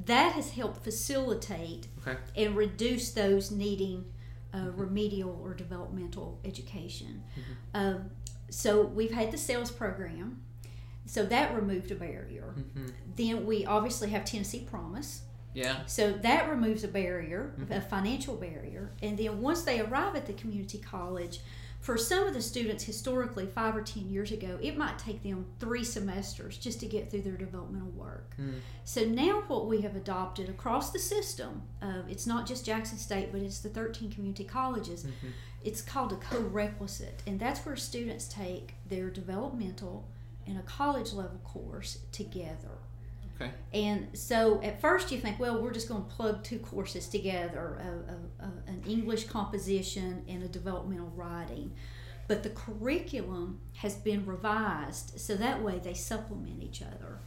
that 0.07 0.33
has 0.33 0.51
helped 0.51 0.83
facilitate 0.83 1.89
Okay. 2.01 2.19
and 2.37 2.57
reduce 2.57 3.13
those 3.13 3.51
needing 3.51 4.05
uh, 4.55 4.71
remedial 4.75 5.39
or 5.43 5.55
developmental 5.55 6.41
education. 6.45 7.23
Um, 7.75 8.11
so 8.51 8.83
we've 8.83 9.13
had 9.13 9.31
the 9.31 9.39
SAILS 9.39 9.71
program, 9.71 10.43
so 11.07 11.25
that 11.27 11.55
removed 11.55 11.91
a 11.91 11.95
barrier. 11.95 12.55
hmm 12.75 12.87
Then 13.17 13.47
we 13.47 13.65
obviously 13.67 14.11
have 14.11 14.25
Tennessee 14.25 14.61
Promise, 14.71 15.23
Yeah. 15.55 15.85
so 15.87 16.13
that 16.13 16.49
removes 16.51 16.85
a 16.85 16.89
barrier, 16.89 17.55
a 17.71 17.81
financial 17.81 18.37
barrier. 18.37 18.93
And 19.03 19.19
then 19.19 19.41
once 19.41 19.63
they 19.63 19.81
arrive 19.81 20.15
at 20.17 20.27
the 20.27 20.33
community 20.35 20.79
college, 20.79 21.41
for 21.81 21.97
some 21.97 22.27
of 22.29 22.35
the 22.35 22.43
students 22.43 22.85
historically, 22.85 23.47
five 23.47 23.75
or 23.75 23.81
ten 23.81 24.07
years 24.11 24.33
ago, 24.33 24.59
it 24.61 24.77
might 24.77 24.99
take 24.99 25.23
them 25.23 25.47
three 25.59 25.83
semesters 25.83 26.59
just 26.59 26.79
to 26.81 26.87
get 26.87 27.11
through 27.11 27.23
their 27.23 27.39
developmental 27.39 27.89
work. 27.93 28.35
Mm. 28.39 28.61
So 28.85 29.05
now 29.07 29.43
what 29.49 29.67
we 29.67 29.81
have 29.81 29.97
adopted 29.97 30.51
across 30.51 30.91
the 30.91 30.99
system, 30.99 31.63
uh, 31.81 32.03
it's 32.07 32.27
not 32.27 32.47
just 32.47 32.67
Jackson 32.67 32.99
State, 32.99 33.33
but 33.33 33.41
it's 33.41 33.61
the 33.61 33.71
13 33.71 34.11
community 34.13 34.45
colleges. 34.45 35.05
Mhm. 35.05 35.31
It's 35.63 35.83
called 35.83 36.13
a 36.13 36.17
co-requisite, 36.17 37.23
and 37.27 37.39
that's 37.39 37.65
where 37.67 37.77
students 37.77 38.27
take 38.27 38.75
their 38.89 39.11
developmental 39.11 40.09
and 40.47 40.59
a 40.59 40.63
college 40.63 41.13
level 41.13 41.39
course 41.45 41.99
together. 42.13 42.79
Okay. 43.41 43.53
And 43.73 44.09
so 44.13 44.61
at 44.63 44.81
first 44.81 45.11
you 45.11 45.19
think, 45.19 45.39
well, 45.39 45.63
we're 45.63 45.73
just 45.73 45.89
going 45.89 46.05
to 46.05 46.11
plug 46.11 46.43
two 46.45 46.59
courses 46.59 47.09
together 47.09 47.79
a, 47.81 48.45
a, 48.45 48.47
a, 48.47 48.53
an 48.67 48.83
English 48.87 49.25
composition 49.25 50.25
and 50.29 50.43
a 50.43 50.49
developmental 50.49 51.13
writing. 51.17 51.73
But 52.29 52.43
the 52.43 52.51
curriculum 52.51 53.61
has 53.77 53.95
been 53.97 54.27
revised 54.27 55.19
so 55.19 55.35
that 55.37 55.63
way 55.63 55.79
they 55.79 55.95
supplement 55.95 56.63
each 56.63 56.83
other. 56.83 57.19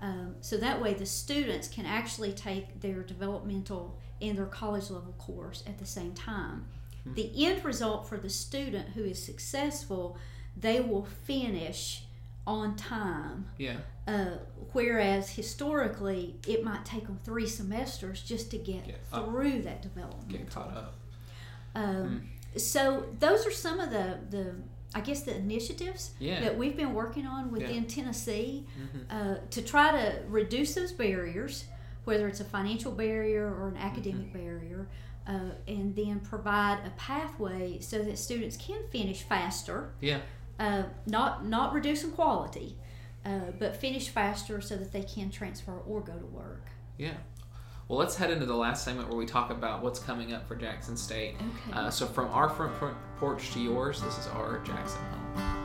Um, 0.00 0.34
so 0.40 0.56
that 0.58 0.82
way 0.82 0.94
the 0.94 1.06
students 1.06 1.66
can 1.66 1.86
actually 1.86 2.32
take 2.32 2.80
their 2.80 3.02
developmental 3.02 3.98
and 4.20 4.36
their 4.36 4.46
college 4.46 4.90
level 4.90 5.14
course 5.18 5.64
at 5.66 5.78
the 5.78 5.86
same 5.86 6.12
time. 6.12 6.66
The 7.06 7.30
end 7.46 7.64
result 7.64 8.08
for 8.08 8.16
the 8.16 8.30
student 8.30 8.90
who 8.94 9.04
is 9.04 9.22
successful, 9.22 10.16
they 10.56 10.80
will 10.80 11.04
finish 11.24 12.04
on 12.46 12.76
time 12.76 13.46
Yeah. 13.58 13.76
uh, 14.06 14.36
whereas 14.72 15.30
historically, 15.30 16.36
it 16.46 16.62
might 16.64 16.84
take 16.84 17.06
them 17.06 17.18
three 17.24 17.46
semesters 17.46 18.22
just 18.22 18.50
to 18.52 18.58
get 18.58 18.86
Get 18.86 19.00
up. 19.12 19.26
through 19.28 19.62
that 19.62 19.82
development. 19.82 20.28
Get 20.28 20.50
caught 20.50 20.74
up. 20.76 20.94
Um, 21.74 22.28
So 22.56 23.06
those 23.18 23.44
are 23.46 23.50
some 23.50 23.80
of 23.80 23.90
the, 23.90 24.18
the 24.30 24.54
I 24.94 25.00
guess 25.00 25.22
the 25.24 25.34
initiatives 25.36 26.12
Yeah. 26.20 26.40
that 26.40 26.56
we've 26.56 26.76
been 26.76 26.94
working 26.94 27.26
on 27.26 27.50
within 27.50 27.84
Tennessee 27.86 28.64
Mhm. 28.78 29.04
uh, 29.10 29.38
to 29.50 29.60
try 29.60 29.90
to 29.90 30.22
reduce 30.28 30.74
those 30.76 30.92
barriers, 30.92 31.64
whether 32.04 32.28
it's 32.28 32.38
a 32.38 32.44
financial 32.44 32.92
barrier 32.92 33.44
or 33.44 33.66
an 33.68 33.76
academic 33.76 34.26
Mm-hmm. 34.28 34.38
barrier, 34.38 34.86
uh, 35.26 35.50
and 35.66 35.94
then 35.96 36.20
provide 36.20 36.78
a 36.86 36.90
pathway 36.90 37.78
so 37.80 37.98
that 38.02 38.18
students 38.18 38.56
can 38.56 38.80
finish 38.90 39.22
faster 39.22 39.92
Yeah. 40.00 40.18
uh, 40.58 40.82
not 41.06 41.46
not 41.46 41.72
reducing 41.72 42.10
quality, 42.12 42.76
uh, 43.24 43.52
but 43.58 43.74
finish 43.76 44.08
faster 44.08 44.60
so 44.60 44.76
that 44.76 44.92
they 44.92 45.02
can 45.02 45.30
transfer 45.30 45.78
or 45.86 46.00
go 46.00 46.12
to 46.18 46.26
work. 46.26 46.66
Yeah. 46.98 47.14
Well, 47.88 47.98
let's 47.98 48.16
head 48.16 48.30
into 48.30 48.46
the 48.46 48.54
last 48.56 48.82
segment 48.84 49.08
where 49.08 49.18
we 49.18 49.26
talk 49.26 49.50
about 49.50 49.82
what's 49.82 49.98
coming 49.98 50.32
up 50.32 50.48
for 50.48 50.56
Jackson 50.56 50.96
State. 50.96 51.34
Okay. 51.36 51.72
Uh, 51.78 51.90
so, 51.90 52.06
from 52.06 52.28
our 52.30 52.48
front, 52.48 52.74
front 52.76 52.96
porch 53.18 53.50
to 53.52 53.60
yours, 53.60 54.00
this 54.00 54.16
is 54.18 54.26
our 54.28 54.58
Jackson 54.64 55.00
home. 55.36 55.63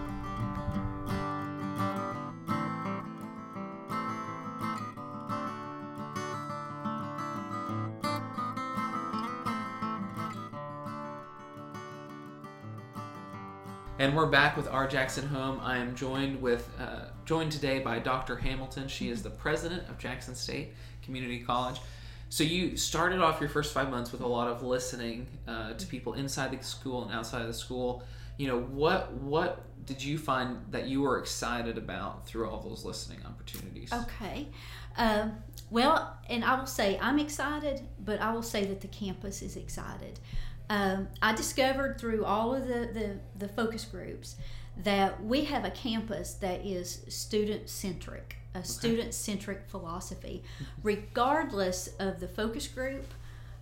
And 13.99 14.15
we're 14.15 14.27
back 14.27 14.55
with 14.55 14.69
our 14.69 14.87
Jackson 14.87 15.27
Home. 15.27 15.59
I 15.61 15.75
am 15.75 15.93
joined 15.93 16.41
with 16.41 16.69
uh, 16.79 17.07
joined 17.25 17.51
today 17.51 17.79
by 17.79 17.99
Dr. 17.99 18.37
Hamilton. 18.37 18.87
She 18.87 19.09
is 19.09 19.21
the 19.21 19.29
president 19.29 19.89
of 19.89 19.97
Jackson 19.97 20.35
State 20.35 20.73
Community 21.03 21.39
College. 21.39 21.81
So 22.29 22.45
you 22.45 22.77
started 22.77 23.19
off 23.19 23.41
your 23.41 23.49
first 23.49 23.73
five 23.73 23.89
months 23.89 24.13
with 24.13 24.21
a 24.21 24.27
lot 24.27 24.47
of 24.47 24.63
listening 24.63 25.27
uh, 25.49 25.73
to 25.73 25.85
people 25.85 26.13
inside 26.13 26.57
the 26.57 26.63
school 26.63 27.03
and 27.03 27.11
outside 27.13 27.41
of 27.41 27.49
the 27.49 27.53
school. 27.53 28.01
You 28.37 28.47
know 28.47 28.61
what 28.61 29.11
what 29.15 29.65
did 29.85 30.01
you 30.01 30.17
find 30.17 30.59
that 30.71 30.87
you 30.87 31.01
were 31.01 31.19
excited 31.19 31.77
about 31.77 32.25
through 32.25 32.49
all 32.49 32.61
those 32.61 32.85
listening 32.85 33.19
opportunities? 33.25 33.91
Okay. 33.91 34.47
Um, 34.95 35.33
well, 35.71 36.17
and 36.29 36.45
I 36.45 36.57
will 36.57 36.67
say 36.67 36.97
I'm 37.01 37.19
excited, 37.19 37.81
but 37.99 38.21
I 38.21 38.31
will 38.31 38.43
say 38.43 38.63
that 38.63 38.79
the 38.79 38.87
campus 38.87 39.41
is 39.41 39.57
excited. 39.57 40.21
Um, 40.69 41.07
I 41.21 41.33
discovered 41.33 41.99
through 41.99 42.25
all 42.25 42.53
of 42.53 42.67
the, 42.67 42.89
the, 42.93 43.19
the 43.37 43.47
focus 43.47 43.85
groups 43.85 44.35
that 44.83 45.23
we 45.23 45.45
have 45.45 45.65
a 45.65 45.71
campus 45.71 46.35
that 46.35 46.65
is 46.65 47.03
student 47.09 47.69
centric, 47.69 48.37
a 48.53 48.63
student 48.63 49.13
centric 49.13 49.63
philosophy, 49.67 50.43
regardless 50.83 51.89
of 51.99 52.19
the 52.19 52.27
focus 52.27 52.67
group. 52.67 53.05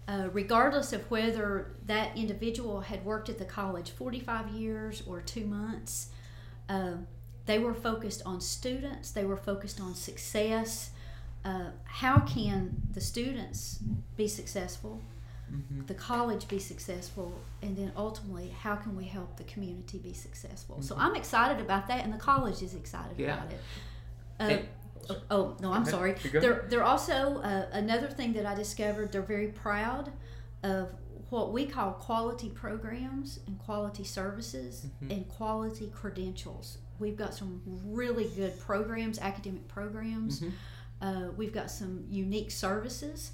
Uh, 0.09 0.29
regardless 0.31 0.93
of 0.93 1.01
whether 1.11 1.73
that 1.85 2.15
individual 2.15 2.79
had 2.79 3.03
worked 3.03 3.27
at 3.27 3.37
the 3.37 3.43
college 3.43 3.91
45 3.91 4.47
years 4.51 5.03
or 5.05 5.19
two 5.19 5.45
months, 5.45 6.11
uh, 6.69 6.93
they 7.45 7.59
were 7.59 7.73
focused 7.73 8.21
on 8.25 8.39
students, 8.39 9.11
they 9.11 9.25
were 9.25 9.35
focused 9.35 9.81
on 9.81 9.95
success. 9.95 10.91
Uh, 11.43 11.71
how 11.83 12.19
can 12.19 12.81
the 12.93 13.01
students 13.01 13.79
be 14.15 14.29
successful, 14.29 15.01
Mm-hmm. 15.51 15.85
the 15.85 15.93
college 15.93 16.47
be 16.47 16.59
successful, 16.59 17.31
and 17.61 17.75
then 17.77 17.91
ultimately, 17.95 18.49
how 18.49 18.75
can 18.75 18.95
we 18.95 19.05
help 19.05 19.37
the 19.37 19.43
community 19.45 19.97
be 19.97 20.13
successful? 20.13 20.81
So 20.81 20.95
I'm 20.97 21.15
excited 21.15 21.59
about 21.61 21.87
that, 21.87 22.03
and 22.03 22.11
the 22.13 22.17
college 22.17 22.61
is 22.61 22.73
excited 22.73 23.11
Mm-hmm. 23.13 23.21
Yeah. 23.21 23.33
about 23.37 23.51
it. 23.53 23.59
Uh, 24.39 24.43
And- 24.43 24.67
oh, 25.09 25.21
oh, 25.31 25.57
no, 25.61 25.71
I'm 25.71 25.85
sorry. 25.85 26.15
They're, 26.33 26.65
they're 26.69 26.83
also 26.83 27.37
uh, 27.41 27.67
another 27.71 28.07
thing 28.09 28.33
that 28.33 28.45
I 28.45 28.55
discovered. 28.55 29.11
They're 29.11 29.21
very 29.21 29.47
proud 29.47 30.11
of 30.63 30.89
what 31.29 31.51
we 31.53 31.65
call 31.65 31.91
quality 31.93 32.49
programs 32.49 33.39
and 33.47 33.57
quality 33.59 34.03
services 34.03 34.85
Mhm. 35.03 35.11
and 35.15 35.27
quality 35.29 35.91
credentials. 35.93 36.77
We've 36.99 37.15
got 37.17 37.33
some 37.33 37.61
really 37.85 38.29
good 38.35 38.59
programs, 38.59 39.19
academic 39.19 39.67
programs. 39.67 40.41
Mhm. 40.41 40.51
Uh, 41.01 41.31
we've 41.37 41.53
got 41.53 41.69
some 41.69 42.05
unique 42.09 42.49
services 42.51 43.31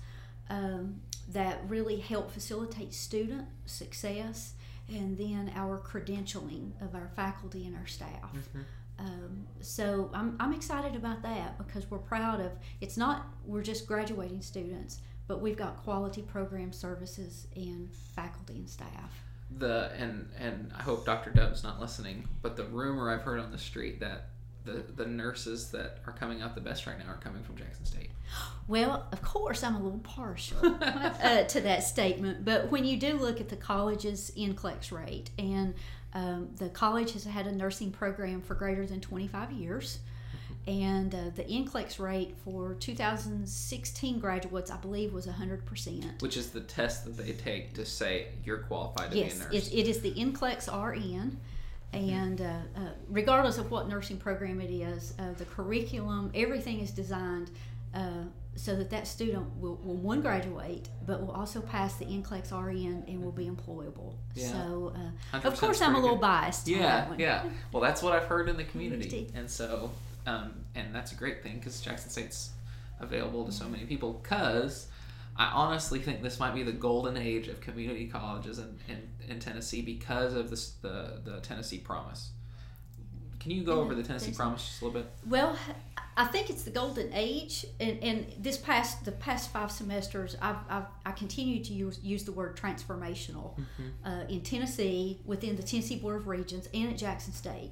um, 0.49 0.99
that 1.31 1.59
really 1.67 1.97
help 1.97 2.31
facilitate 2.31 2.93
student 2.93 3.47
success, 3.65 4.53
and 4.89 5.17
then 5.17 5.51
our 5.55 5.79
credentialing 5.79 6.71
of 6.81 6.93
our 6.95 7.09
faculty 7.15 7.65
and 7.65 7.75
our 7.75 7.87
staff. 7.87 8.31
Mhm. 8.33 8.63
Um, 8.99 9.47
so 9.61 10.09
I'm, 10.13 10.35
I'm 10.39 10.53
excited 10.53 10.95
about 10.95 11.23
that 11.23 11.57
because 11.57 11.89
we're 11.89 11.97
proud 11.97 12.39
of 12.39 12.51
it's 12.79 12.95
not 12.97 13.25
we're 13.45 13.63
just 13.63 13.87
graduating 13.87 14.41
students, 14.41 14.99
but 15.27 15.41
we've 15.41 15.57
got 15.57 15.77
quality 15.83 16.21
program 16.21 16.71
services 16.71 17.47
and 17.55 17.89
faculty 18.15 18.55
and 18.55 18.69
staff. 18.69 19.23
the 19.57 19.91
and 19.97 20.29
and 20.37 20.71
I 20.77 20.83
hope 20.83 21.05
Dr. 21.05 21.29
Dub's 21.31 21.63
not 21.63 21.79
listening, 21.79 22.27
but 22.41 22.55
the 22.55 22.65
rumor 22.65 23.09
I've 23.11 23.21
heard 23.23 23.39
on 23.39 23.51
the 23.51 23.57
street 23.57 23.99
that 24.01 24.29
the 24.65 24.83
the 24.95 25.05
nurses 25.05 25.71
that 25.71 25.99
are 26.05 26.13
coming 26.13 26.41
out 26.41 26.53
the 26.55 26.61
best 26.61 26.85
right 26.87 26.97
now 26.99 27.11
are 27.11 27.17
coming 27.17 27.43
from 27.43 27.55
Jackson 27.57 27.85
State. 27.85 28.09
Well, 28.67 29.07
of 29.11 29.21
course, 29.21 29.63
I'm 29.63 29.75
a 29.75 29.79
little 29.79 29.99
partial 29.99 30.57
uh, 30.81 31.43
to 31.43 31.61
that 31.61 31.83
statement, 31.83 32.45
but 32.45 32.71
when 32.71 32.85
you 32.85 32.97
do 32.97 33.13
look 33.13 33.41
at 33.41 33.49
the 33.49 33.57
college's 33.57 34.31
NCLEX 34.37 34.91
rate, 34.91 35.31
and 35.37 35.73
um, 36.13 36.49
the 36.57 36.69
college 36.69 37.13
has 37.13 37.25
had 37.25 37.45
a 37.45 37.51
nursing 37.51 37.91
program 37.91 38.41
for 38.41 38.55
greater 38.55 38.85
than 38.85 39.01
25 39.01 39.51
years, 39.51 39.99
and 40.65 41.13
uh, 41.13 41.17
the 41.35 41.43
NCLEX 41.43 41.99
rate 41.99 42.35
for 42.45 42.75
2016 42.75 44.19
graduates, 44.19 44.71
I 44.71 44.77
believe, 44.77 45.11
was 45.11 45.27
100%. 45.27 46.21
Which 46.21 46.37
is 46.37 46.51
the 46.51 46.61
test 46.61 47.03
that 47.03 47.17
they 47.17 47.33
take 47.33 47.73
to 47.73 47.85
say 47.85 48.27
you're 48.45 48.59
qualified 48.59 49.11
to 49.11 49.17
yes, 49.17 49.33
be 49.33 49.39
a 49.39 49.43
nurse. 49.43 49.53
Yes, 49.53 49.67
it 49.73 49.87
is 49.87 49.99
the 49.99 50.13
NCLEX 50.13 50.71
RN. 50.71 51.37
And 51.91 52.41
uh, 52.41 52.45
uh, 52.75 52.79
regardless 53.09 53.57
of 53.59 53.69
what 53.69 53.87
nursing 53.87 54.17
program 54.17 54.59
it 54.61 54.71
is, 54.71 55.13
uh, 55.19 55.33
the 55.37 55.45
curriculum, 55.45 56.31
everything 56.33 56.79
is 56.79 56.91
designed 56.91 57.51
uh, 57.93 58.23
so 58.55 58.75
that 58.75 58.89
that 58.91 59.07
student 59.07 59.55
will, 59.57 59.75
will 59.83 59.95
one 59.95 60.21
graduate, 60.21 60.89
but 61.05 61.21
will 61.21 61.31
also 61.31 61.59
pass 61.61 61.95
the 61.95 62.05
NCLEX 62.05 62.51
RN 62.51 63.03
and 63.07 63.23
will 63.23 63.31
be 63.31 63.45
employable. 63.49 64.15
Yeah. 64.35 64.51
So, 64.51 64.93
uh, 65.33 65.37
of 65.43 65.59
course, 65.59 65.81
I'm 65.81 65.95
a 65.95 65.99
little 65.99 66.15
good. 66.15 66.21
biased. 66.21 66.67
Yeah, 66.67 67.07
yeah. 67.17 67.43
Well, 67.71 67.81
that's 67.81 68.03
what 68.03 68.13
I've 68.13 68.25
heard 68.25 68.49
in 68.49 68.57
the 68.57 68.63
community, 68.63 69.07
Community. 69.07 69.33
and 69.39 69.49
so, 69.49 69.91
um, 70.27 70.53
and 70.75 70.93
that's 70.93 71.11
a 71.11 71.15
great 71.15 71.41
thing 71.41 71.57
because 71.57 71.81
Jackson 71.81 72.09
State's 72.09 72.51
available 72.99 73.45
to 73.45 73.51
so 73.51 73.67
many 73.67 73.85
people. 73.85 74.13
Because 74.13 74.87
I 75.35 75.45
honestly 75.45 75.99
think 75.99 76.21
this 76.21 76.39
might 76.39 76.53
be 76.53 76.61
the 76.63 76.71
golden 76.71 77.17
age 77.17 77.47
of 77.47 77.59
community 77.59 78.07
colleges 78.07 78.59
in, 78.59 78.77
in, 78.87 79.01
in 79.27 79.39
Tennessee 79.39 79.81
because 79.81 80.33
of 80.33 80.49
this 80.49 80.71
the 80.81 81.21
the 81.23 81.39
Tennessee 81.41 81.79
Promise. 81.79 82.31
Can 83.43 83.51
you 83.51 83.63
go 83.63 83.81
over 83.81 83.93
the 83.93 84.03
Tennessee 84.03 84.31
Promise 84.31 84.65
just 84.65 84.81
a 84.81 84.85
little 84.85 85.01
bit? 85.01 85.11
Well, 85.27 85.57
I 86.15 86.25
think 86.25 86.49
it's 86.49 86.63
the 86.63 86.71
golden 86.71 87.11
age, 87.13 87.65
and, 87.77 88.01
and 88.01 88.25
this 88.39 88.55
past 88.55 89.03
the 89.03 89.11
past 89.11 89.51
five 89.51 89.69
semesters, 89.69 90.37
I've, 90.41 90.55
I've 90.69 90.85
I 91.05 91.11
continue 91.11 91.61
to 91.61 91.73
use 91.73 91.99
use 92.01 92.23
the 92.23 92.31
word 92.31 92.55
transformational 92.55 93.59
uh, 94.05 94.21
in 94.29 94.41
Tennessee 94.41 95.19
within 95.25 95.57
the 95.57 95.63
Tennessee 95.63 95.97
Board 95.97 96.21
of 96.21 96.27
Regents 96.27 96.69
and 96.73 96.91
at 96.91 96.97
Jackson 96.97 97.33
State. 97.33 97.71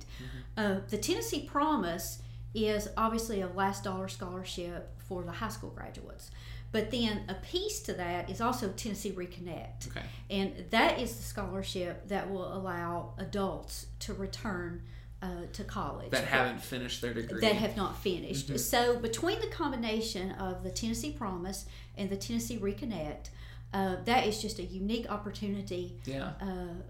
Uh, 0.57 0.79
the 0.89 0.97
Tennessee 0.97 1.47
Promise 1.47 2.21
is 2.53 2.89
obviously 2.97 3.39
a 3.39 3.47
last 3.47 3.85
dollar 3.85 4.09
scholarship 4.09 4.89
for 5.07 5.23
the 5.23 5.31
high 5.31 5.49
school 5.49 5.69
graduates. 5.69 6.31
But 6.73 6.91
then 6.91 7.23
a 7.27 7.35
piece 7.35 7.81
to 7.81 7.93
that 7.93 8.29
is 8.29 8.39
also 8.41 8.69
Tennessee 8.69 9.11
Reconnect. 9.11 9.87
Okay. 9.87 10.05
And 10.29 10.65
that 10.69 10.99
is 10.99 11.15
the 11.15 11.23
scholarship 11.23 12.07
that 12.07 12.29
will 12.29 12.53
allow 12.53 13.13
adults 13.17 13.87
to 13.99 14.13
return 14.13 14.81
uh, 15.21 15.27
to 15.53 15.63
college. 15.63 16.11
That 16.11 16.25
haven't 16.25 16.61
finished 16.61 17.01
their 17.01 17.13
degree. 17.13 17.41
that 17.41 17.55
have 17.55 17.77
not 17.77 17.97
finished. 18.01 18.49
Mhm. 18.49 18.59
So 18.59 18.97
between 18.99 19.39
the 19.39 19.47
combination 19.47 20.31
of 20.33 20.63
the 20.63 20.71
Tennessee 20.71 21.11
Promise 21.11 21.65
and 21.95 22.09
the 22.09 22.17
Tennessee 22.17 22.57
Reconnect, 22.57 23.29
uh, 23.73 23.97
that 24.05 24.25
is 24.27 24.41
just 24.41 24.59
a 24.59 24.63
unique 24.63 25.09
opportunity. 25.09 25.99
yeah. 26.05 26.33
Uh, 26.41 26.45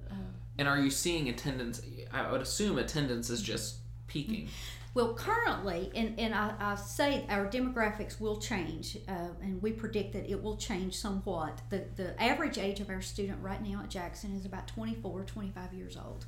uh, 0.09 0.15
And 0.57 0.67
are 0.67 0.79
you 0.79 0.89
seeing 0.91 1.27
attendance? 1.29 1.81
I 2.11 2.31
would 2.31 2.41
assume 2.41 2.77
attendance 2.77 3.29
is 3.29 3.41
just 3.41 3.77
peaking. 4.07 4.47
well, 4.93 5.13
currently, 5.13 5.89
and, 5.95 6.19
and 6.19 6.33
I, 6.35 6.53
I 6.59 6.75
say 6.75 7.25
our 7.29 7.47
demographics 7.47 8.19
will 8.19 8.37
change, 8.37 8.97
uh, 9.07 9.29
and 9.41 9.61
we 9.61 9.71
predict 9.71 10.13
that 10.13 10.29
it 10.29 10.41
will 10.41 10.57
change 10.57 10.95
somewhat. 10.97 11.61
The, 11.69 11.85
the 11.95 12.21
average 12.21 12.57
age 12.57 12.79
of 12.81 12.89
our 12.89 13.01
student 13.01 13.41
right 13.41 13.61
now 13.65 13.81
at 13.83 13.89
Jackson 13.89 14.35
is 14.35 14.45
about 14.45 14.67
24, 14.67 15.23
25 15.23 15.73
years 15.73 15.97
old. 15.97 16.25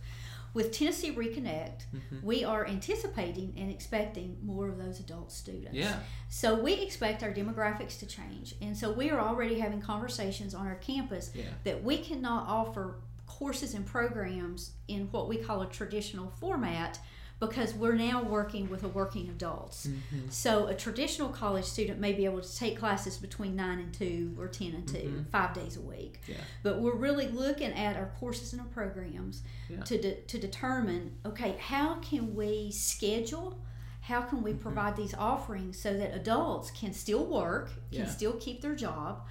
With 0.54 0.72
Tennessee 0.72 1.12
Reconnect, 1.12 1.86
Mhm. 1.94 2.22
we 2.24 2.44
are 2.44 2.66
anticipating 2.68 3.54
and 3.58 3.72
expecting 3.72 4.38
more 4.44 4.68
of 4.70 4.78
those 4.78 5.00
adult 5.00 5.32
students. 5.32 5.74
Yeah. 5.74 6.00
So 6.30 6.60
we 6.62 6.74
expect 6.74 7.24
our 7.24 7.34
demographics 7.34 7.98
to 8.00 8.06
change. 8.06 8.56
And 8.62 8.78
so 8.78 8.92
we 8.92 9.10
are 9.10 9.20
already 9.20 9.60
having 9.60 9.82
conversations 9.82 10.54
on 10.54 10.68
our 10.68 10.76
campus 10.76 11.32
Yeah. 11.34 11.46
that 11.64 11.84
we 11.84 11.98
cannot 11.98 12.48
offer 12.48 13.00
courses 13.26 13.74
and 13.74 13.84
programs 13.86 14.74
in 14.88 15.08
what 15.12 15.28
we 15.28 15.38
call 15.38 15.62
a 15.64 15.68
traditional 15.68 16.30
format 16.40 17.00
because 17.40 17.74
we're 17.74 17.96
now 17.96 18.24
working 18.24 18.70
with 18.70 18.84
a 18.84 18.88
working 18.88 19.28
adults. 19.30 19.88
Mhm. 19.88 20.32
So 20.32 20.68
a 20.68 20.74
traditional 20.76 21.30
college 21.30 21.66
student 21.66 22.00
may 22.00 22.14
be 22.14 22.24
able 22.26 22.42
to 22.42 22.56
take 22.58 22.78
classes 22.80 23.18
between 23.18 23.56
9 23.56 23.80
and 23.80 23.94
2 23.94 24.36
or 24.40 24.48
10 24.48 24.74
and 24.74 24.88
2, 24.88 24.98
Mhm. 24.98 25.30
5 25.30 25.54
days 25.54 25.76
a 25.76 25.82
week. 25.82 26.22
Yeah. 26.28 26.38
But 26.62 26.80
we're 26.80 26.96
really 26.96 27.28
looking 27.28 27.74
at 27.74 27.98
our 27.98 28.14
courses 28.20 28.54
and 28.54 28.62
our 28.62 28.68
programs 28.68 29.44
Yeah. 29.70 29.82
to, 29.84 29.98
de- 30.02 30.22
to 30.22 30.40
determine 30.40 31.18
okay, 31.26 31.58
how 31.60 31.96
can 31.96 32.34
we 32.34 32.72
schedule? 32.72 33.60
How 34.02 34.22
can 34.22 34.42
we 34.42 34.54
Mhm. 34.54 34.60
provide 34.62 34.96
these 34.96 35.14
offerings 35.14 35.80
so 35.80 35.94
that 35.98 36.14
adults 36.14 36.72
can 36.72 36.94
still 36.94 37.26
work, 37.26 37.70
can 37.92 38.02
Yeah. 38.02 38.08
still 38.10 38.34
keep 38.34 38.62
their 38.62 38.76
job, 38.76 39.26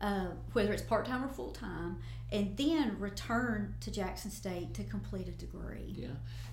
uh, 0.00 0.28
whether 0.52 0.72
it's 0.72 0.82
part 0.82 1.06
time 1.06 1.24
or 1.24 1.28
full 1.28 1.52
time, 1.52 1.98
and 2.30 2.56
then 2.56 2.98
return 2.98 3.74
to 3.80 3.90
Jackson 3.90 4.30
State 4.30 4.74
to 4.74 4.84
complete 4.84 5.28
a 5.28 5.32
degree? 5.32 5.94
Yeah. 5.96 6.08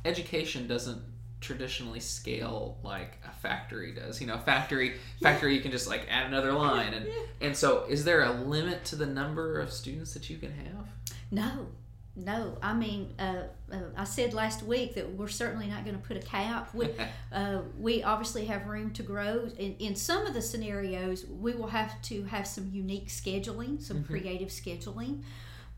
Education 0.05 0.67
doesn't 0.67 1.01
traditionally 1.43 1.99
scale 1.99 2.77
like 2.83 3.17
a 3.27 3.31
factory 3.31 3.93
does. 3.93 4.21
You 4.21 4.27
know, 4.27 4.37
factory 4.37 4.95
factory 5.21 5.53
you 5.53 5.61
can 5.61 5.71
just 5.71 5.87
like 5.87 6.07
add 6.09 6.27
another 6.27 6.53
line 6.65 6.93
and 6.93 7.07
and 7.41 7.55
so 7.55 7.85
is 7.89 8.05
there 8.05 8.23
a 8.23 8.31
limit 8.31 8.85
to 8.85 8.95
the 8.95 9.05
number 9.05 9.59
of 9.59 9.71
students 9.71 10.13
that 10.13 10.29
you 10.29 10.37
can 10.37 10.51
have? 10.53 10.87
No, 11.31 11.67
no. 12.15 12.57
I 12.61 12.73
mean, 12.73 13.13
uh, 13.17 13.43
uh, 13.71 13.77
I 13.97 14.03
said 14.03 14.33
last 14.33 14.63
week 14.63 14.95
that 14.95 15.13
we're 15.15 15.27
certainly 15.27 15.67
not 15.67 15.83
going 15.83 15.95
to 15.99 16.01
put 16.07 16.17
a 16.17 16.21
cap. 16.21 16.73
We, 16.73 16.89
uh, 17.31 17.61
we 17.79 18.03
obviously 18.03 18.45
have 18.45 18.67
room 18.67 18.91
to 18.91 19.03
grow. 19.03 19.49
In, 19.57 19.75
in 19.79 19.95
some 19.95 20.25
of 20.27 20.33
the 20.33 20.41
scenarios, 20.41 21.25
we 21.27 21.53
will 21.53 21.67
have 21.67 21.99
to 22.03 22.23
have 22.25 22.45
some 22.47 22.69
unique 22.71 23.07
scheduling, 23.07 23.81
some 23.81 24.03
Mhm. 24.03 24.07
creative 24.07 24.49
scheduling 24.49 25.23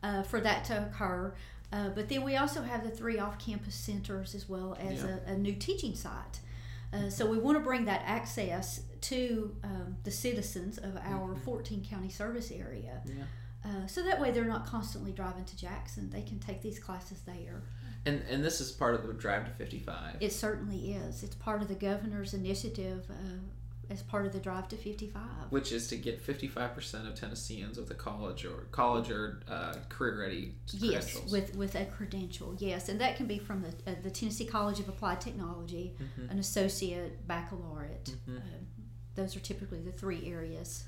uh, 0.03 0.23
for 0.23 0.39
that 0.41 0.65
to 0.65 0.83
occur. 0.87 1.33
Uh, 1.71 1.89
but 1.89 2.09
then 2.09 2.23
we 2.23 2.35
also 2.37 2.61
have 2.61 2.83
the 2.83 2.89
three 2.91 3.17
off 3.17 3.39
campus 3.39 3.75
centers 3.75 4.35
as 4.35 4.47
well 4.47 4.77
as 4.79 5.03
Yeah. 5.03 5.17
a, 5.27 5.31
a 5.33 5.37
new 5.37 5.53
teaching 5.55 5.95
site. 5.95 6.39
Uh, 6.93 7.09
so 7.09 7.25
we 7.25 7.37
want 7.37 7.57
to 7.57 7.63
bring 7.63 7.85
that 7.85 8.01
access 8.05 8.81
to 9.01 9.55
um, 9.63 9.97
the 10.03 10.11
citizens 10.11 10.77
of 10.77 10.95
our 10.97 11.33
Mhm. 11.35 11.39
14 11.43 11.83
county 11.83 12.09
service 12.09 12.51
area. 12.51 13.01
Yeah. 13.05 13.23
Uh, 13.65 13.87
so 13.87 14.03
that 14.03 14.21
way 14.21 14.29
they're 14.31 14.45
not 14.45 14.65
constantly 14.67 15.11
driving 15.11 15.43
to 15.45 15.57
Jackson. 15.57 16.09
They 16.11 16.21
can 16.21 16.39
take 16.39 16.61
these 16.61 16.79
classes 16.79 17.21
there. 17.25 17.63
And 18.05 18.21
and 18.29 18.43
this 18.43 18.61
is 18.61 18.71
part 18.71 18.93
of 18.93 19.05
the 19.07 19.13
drive 19.13 19.45
to 19.45 19.51
55. 19.51 20.17
It 20.19 20.31
certainly 20.31 20.93
is. 20.93 21.23
It's 21.23 21.33
part 21.35 21.61
of 21.63 21.67
the 21.67 21.73
governor's 21.75 22.33
initiative 22.35 23.05
uh, 23.09 23.39
as 23.89 24.01
part 24.01 24.25
of 24.25 24.33
the 24.33 24.39
Drive 24.39 24.67
to 24.69 24.75
55. 24.77 25.21
which 25.51 25.71
is 25.71 25.87
to 25.89 25.95
get 25.95 26.19
55% 26.25 27.07
of 27.07 27.13
Tennesseans 27.13 27.77
with 27.77 27.91
a 27.91 27.93
college 27.93 28.43
or 28.43 28.67
college 28.71 29.11
or 29.11 29.41
uh, 29.47 29.75
career 29.89 30.19
ready 30.21 30.55
Yes, 30.71 31.19
with, 31.31 31.55
with 31.55 31.75
a 31.75 31.85
credential, 31.85 32.55
yes. 32.57 32.89
And 32.89 32.99
that 32.99 33.15
can 33.15 33.27
be 33.27 33.37
from 33.37 33.61
the, 33.61 33.69
uh, 33.91 33.95
the 34.01 34.09
Tennessee 34.09 34.45
College 34.45 34.79
of 34.79 34.89
Applied 34.89 35.21
Technology, 35.21 35.95
Mhm. 35.99 36.31
an 36.31 36.39
associate, 36.39 37.27
baccalaureate. 37.27 38.15
Mhm. 38.27 38.37
Uh, 38.37 38.41
those 39.13 39.35
are 39.35 39.39
typically 39.39 39.81
the 39.81 39.91
three 39.91 40.27
areas. 40.31 40.85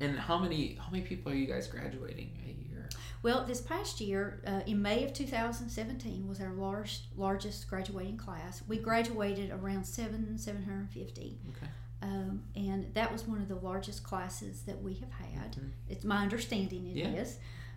And 0.00 0.18
how 0.18 0.38
many 0.38 0.76
how 0.80 0.90
many 0.90 1.04
people 1.04 1.30
are 1.32 1.34
you 1.34 1.46
guys 1.46 1.66
graduating 1.66 2.30
a 2.46 2.48
year? 2.70 2.88
Well, 3.22 3.44
this 3.44 3.60
past 3.60 4.00
year, 4.00 4.40
uh, 4.46 4.60
in 4.66 4.80
May 4.80 5.04
of 5.04 5.12
2017, 5.12 6.26
was 6.26 6.40
our 6.40 6.52
large, 6.54 7.02
largest 7.16 7.68
graduating 7.68 8.16
class. 8.16 8.62
We 8.66 8.78
graduated 8.78 9.50
around 9.50 9.84
seven 9.84 10.38
750. 10.38 11.38
Okay. 11.50 11.66
Um, 12.02 12.44
and 12.56 12.92
that 12.94 13.12
was 13.12 13.26
one 13.28 13.42
of 13.42 13.48
the 13.48 13.56
largest 13.56 14.02
classes 14.04 14.62
that 14.62 14.82
we 14.82 14.94
have 14.94 15.10
had. 15.10 15.52
Mhm. 15.56 15.70
It's 15.90 16.04
my 16.04 16.22
understanding 16.22 16.86
it 16.86 16.96
is. 16.98 17.36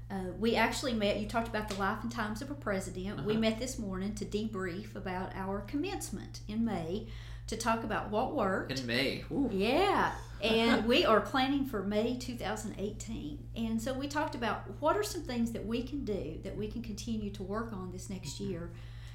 Yeah. 0.10 0.18
Uh, 0.18 0.32
we 0.40 0.56
actually 0.56 0.94
met, 0.94 1.20
you 1.20 1.28
talked 1.28 1.48
about 1.50 1.68
the 1.68 1.76
life 1.76 1.98
and 2.04 2.12
times 2.12 2.42
of 2.42 2.50
a 2.50 2.54
president. 2.56 3.26
We 3.26 3.34
Uh-huh. 3.34 3.42
met 3.42 3.60
this 3.60 3.78
morning 3.78 4.16
to 4.16 4.26
debrief 4.26 4.96
about 4.96 5.36
our 5.36 5.60
commencement 5.62 6.40
in 6.48 6.64
May 6.64 7.08
to 7.48 7.58
talk 7.58 7.84
about 7.84 8.12
what 8.12 8.34
worked. 8.34 8.80
In 8.80 8.86
May. 8.88 9.26
Ooh. 9.30 9.50
Yeah, 9.52 10.14
and 10.44 10.86
we 10.94 11.06
are 11.06 11.22
planning 11.22 11.66
for 11.66 11.82
May 11.84 12.18
2018. 12.18 13.40
And 13.56 13.82
so 13.82 13.94
we 13.94 14.08
talked 14.08 14.36
about 14.36 14.64
what 14.82 14.96
are 14.98 15.04
some 15.04 15.22
things 15.24 15.52
that 15.54 15.66
we 15.66 15.84
can 15.84 16.04
do 16.06 16.40
that 16.44 16.56
we 16.56 16.68
can 16.68 16.82
continue 16.84 17.32
to 17.32 17.44
work 17.44 17.72
on 17.74 17.92
this 17.92 18.10
next 18.10 18.40
Mhm. 18.42 18.50
year 18.50 18.72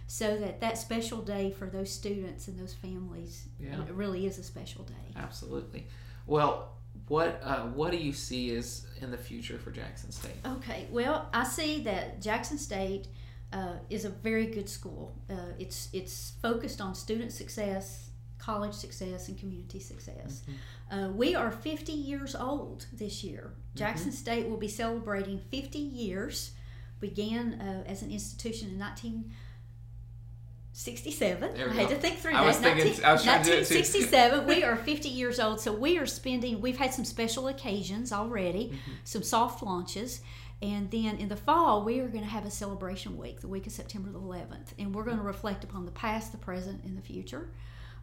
so 0.07 0.37
that 0.38 0.61
that 0.61 0.79
special 0.79 1.21
day 1.21 1.51
for 1.51 1.67
those 1.67 1.91
students 1.91 2.49
and 2.49 2.59
those 2.59 2.75
families 2.75 3.47
Yeah. 3.61 3.83
it 3.83 3.93
really 3.93 4.27
is 4.27 4.38
a 4.38 4.43
special 4.43 4.85
day. 4.85 5.12
Absolutely. 5.17 5.87
Well, 6.27 6.73
what 7.09 7.41
uh, 7.43 7.67
what 7.69 7.91
do 7.93 7.99
you 7.99 8.12
see 8.12 8.51
is 8.51 8.87
in 9.01 9.11
the 9.11 9.17
future 9.19 9.59
for 9.59 9.71
Jackson 9.71 10.11
State? 10.12 10.37
Okay, 10.45 10.87
well, 10.91 11.29
I 11.33 11.45
see 11.45 11.83
that 11.85 12.21
Jackson 12.21 12.59
State 12.59 13.09
uh, 13.53 13.77
is 13.88 14.05
a 14.05 14.11
very 14.11 14.47
good 14.47 14.69
school. 14.69 15.14
Uh, 15.31 15.53
it's 15.59 15.88
it's 15.95 16.33
focused 16.43 16.81
on 16.83 16.95
student 16.95 17.33
success, 17.33 18.08
college 18.38 18.74
success, 18.74 19.29
and 19.29 19.38
community 19.38 19.81
success. 19.81 20.42
Uh, 20.90 21.09
we 21.14 21.35
are 21.35 21.51
50 21.51 21.92
years 21.92 22.35
old 22.35 22.87
this 22.92 23.22
year. 23.24 23.53
Jackson 23.74 24.12
State 24.12 24.48
will 24.48 24.57
be 24.57 24.68
celebrating 24.68 25.40
50 25.51 25.79
years 25.79 26.53
began 27.01 27.55
uh, 27.61 27.85
as 27.87 28.01
an 28.03 28.11
institution 28.11 28.70
in 28.70 28.79
1967. 28.79 31.61
I 31.61 31.72
had 31.74 31.88
go. 31.88 31.94
to 31.94 32.01
think 32.01 32.18
through 32.18 32.33
I 32.35 32.40
that. 32.40 32.46
was 32.46 32.57
thinking- 32.59 33.05
I 33.05 33.12
was 33.12 33.22
trying 33.24 33.42
to 33.44 33.51
do 33.51 33.57
it 33.59 33.66
too. 33.66 33.74
1967. 33.74 34.46
we 34.46 34.64
are 34.64 34.77
50 34.92 35.09
years 35.09 35.38
old, 35.40 35.61
so 35.61 35.72
we 35.72 35.98
are 35.98 36.07
spending. 36.07 36.61
We've 36.61 36.79
had 36.79 36.92
some 36.94 37.05
special 37.05 37.48
occasions 37.48 38.12
already, 38.12 38.68
Mm-hmm. 38.70 38.92
some 39.05 39.22
soft 39.22 39.62
launches. 39.62 40.20
And 40.61 40.90
then 40.90 41.18
in 41.18 41.29
the 41.29 41.37
fall, 41.37 41.85
we 41.85 42.01
are 42.01 42.09
going 42.09 42.24
to 42.24 42.31
have 42.31 42.44
a 42.44 42.51
celebration 42.51 43.16
week, 43.16 43.40
the 43.42 43.46
week 43.48 43.68
of 43.68 43.72
September 43.72 44.11
the 44.11 44.18
11th. 44.18 44.72
And 44.77 44.92
we're 44.92 45.05
going 45.05 45.18
to 45.18 45.22
reflect 45.22 45.62
upon 45.62 45.85
the 45.85 45.92
past, 45.92 46.33
the 46.33 46.38
present, 46.38 46.83
and 46.85 46.98
the 46.98 47.03
future. 47.03 47.48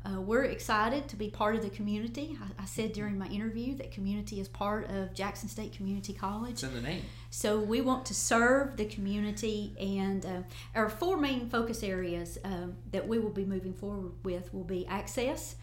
Uh, 0.05 0.21
we're 0.21 0.43
excited 0.43 1.07
to 1.07 1.15
be 1.15 1.29
part 1.29 1.55
of 1.55 1.63
the 1.63 1.69
community. 1.69 2.37
I, 2.41 2.63
I 2.63 2.65
said 2.65 2.93
during 2.93 3.17
my 3.17 3.27
interview 3.27 3.75
that 3.75 3.91
community 3.91 4.39
is 4.39 4.47
part 4.47 4.89
of 4.91 5.13
Jackson 5.15 5.49
State 5.49 5.73
Community 5.73 6.13
College. 6.13 6.51
It's 6.51 6.63
in 6.63 6.75
the 6.75 6.81
name. 6.81 7.01
So 7.31 7.59
we 7.59 7.81
want 7.81 8.05
to 8.05 8.13
serve 8.13 8.77
the 8.77 8.85
community, 8.85 9.73
and 9.79 10.25
uh, 10.25 10.41
our 10.75 10.89
four 10.89 11.17
main 11.17 11.49
focus 11.49 11.81
areas 11.83 12.37
um, 12.43 12.75
that 12.91 13.07
we 13.07 13.17
will 13.17 13.31
be 13.31 13.45
moving 13.45 13.73
forward 13.73 14.11
with 14.23 14.53
will 14.53 14.63
be 14.63 14.85
access, 14.85 15.55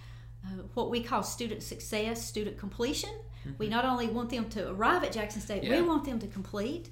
uh, 0.45 0.63
what 0.75 0.91
we 0.91 1.03
call 1.03 1.23
student 1.23 1.63
success, 1.63 2.25
student 2.25 2.59
completion. 2.59 3.11
We 3.59 3.69
not 3.69 3.85
only 3.85 4.07
want 4.07 4.31
them 4.31 4.49
to 4.51 4.71
arrive 4.71 5.03
at 5.03 5.11
Jackson 5.11 5.41
State, 5.41 5.65
Yeah. 5.65 5.81
we 5.81 5.83
want 5.83 6.05
them 6.05 6.21
to 6.21 6.29
complete. 6.29 6.91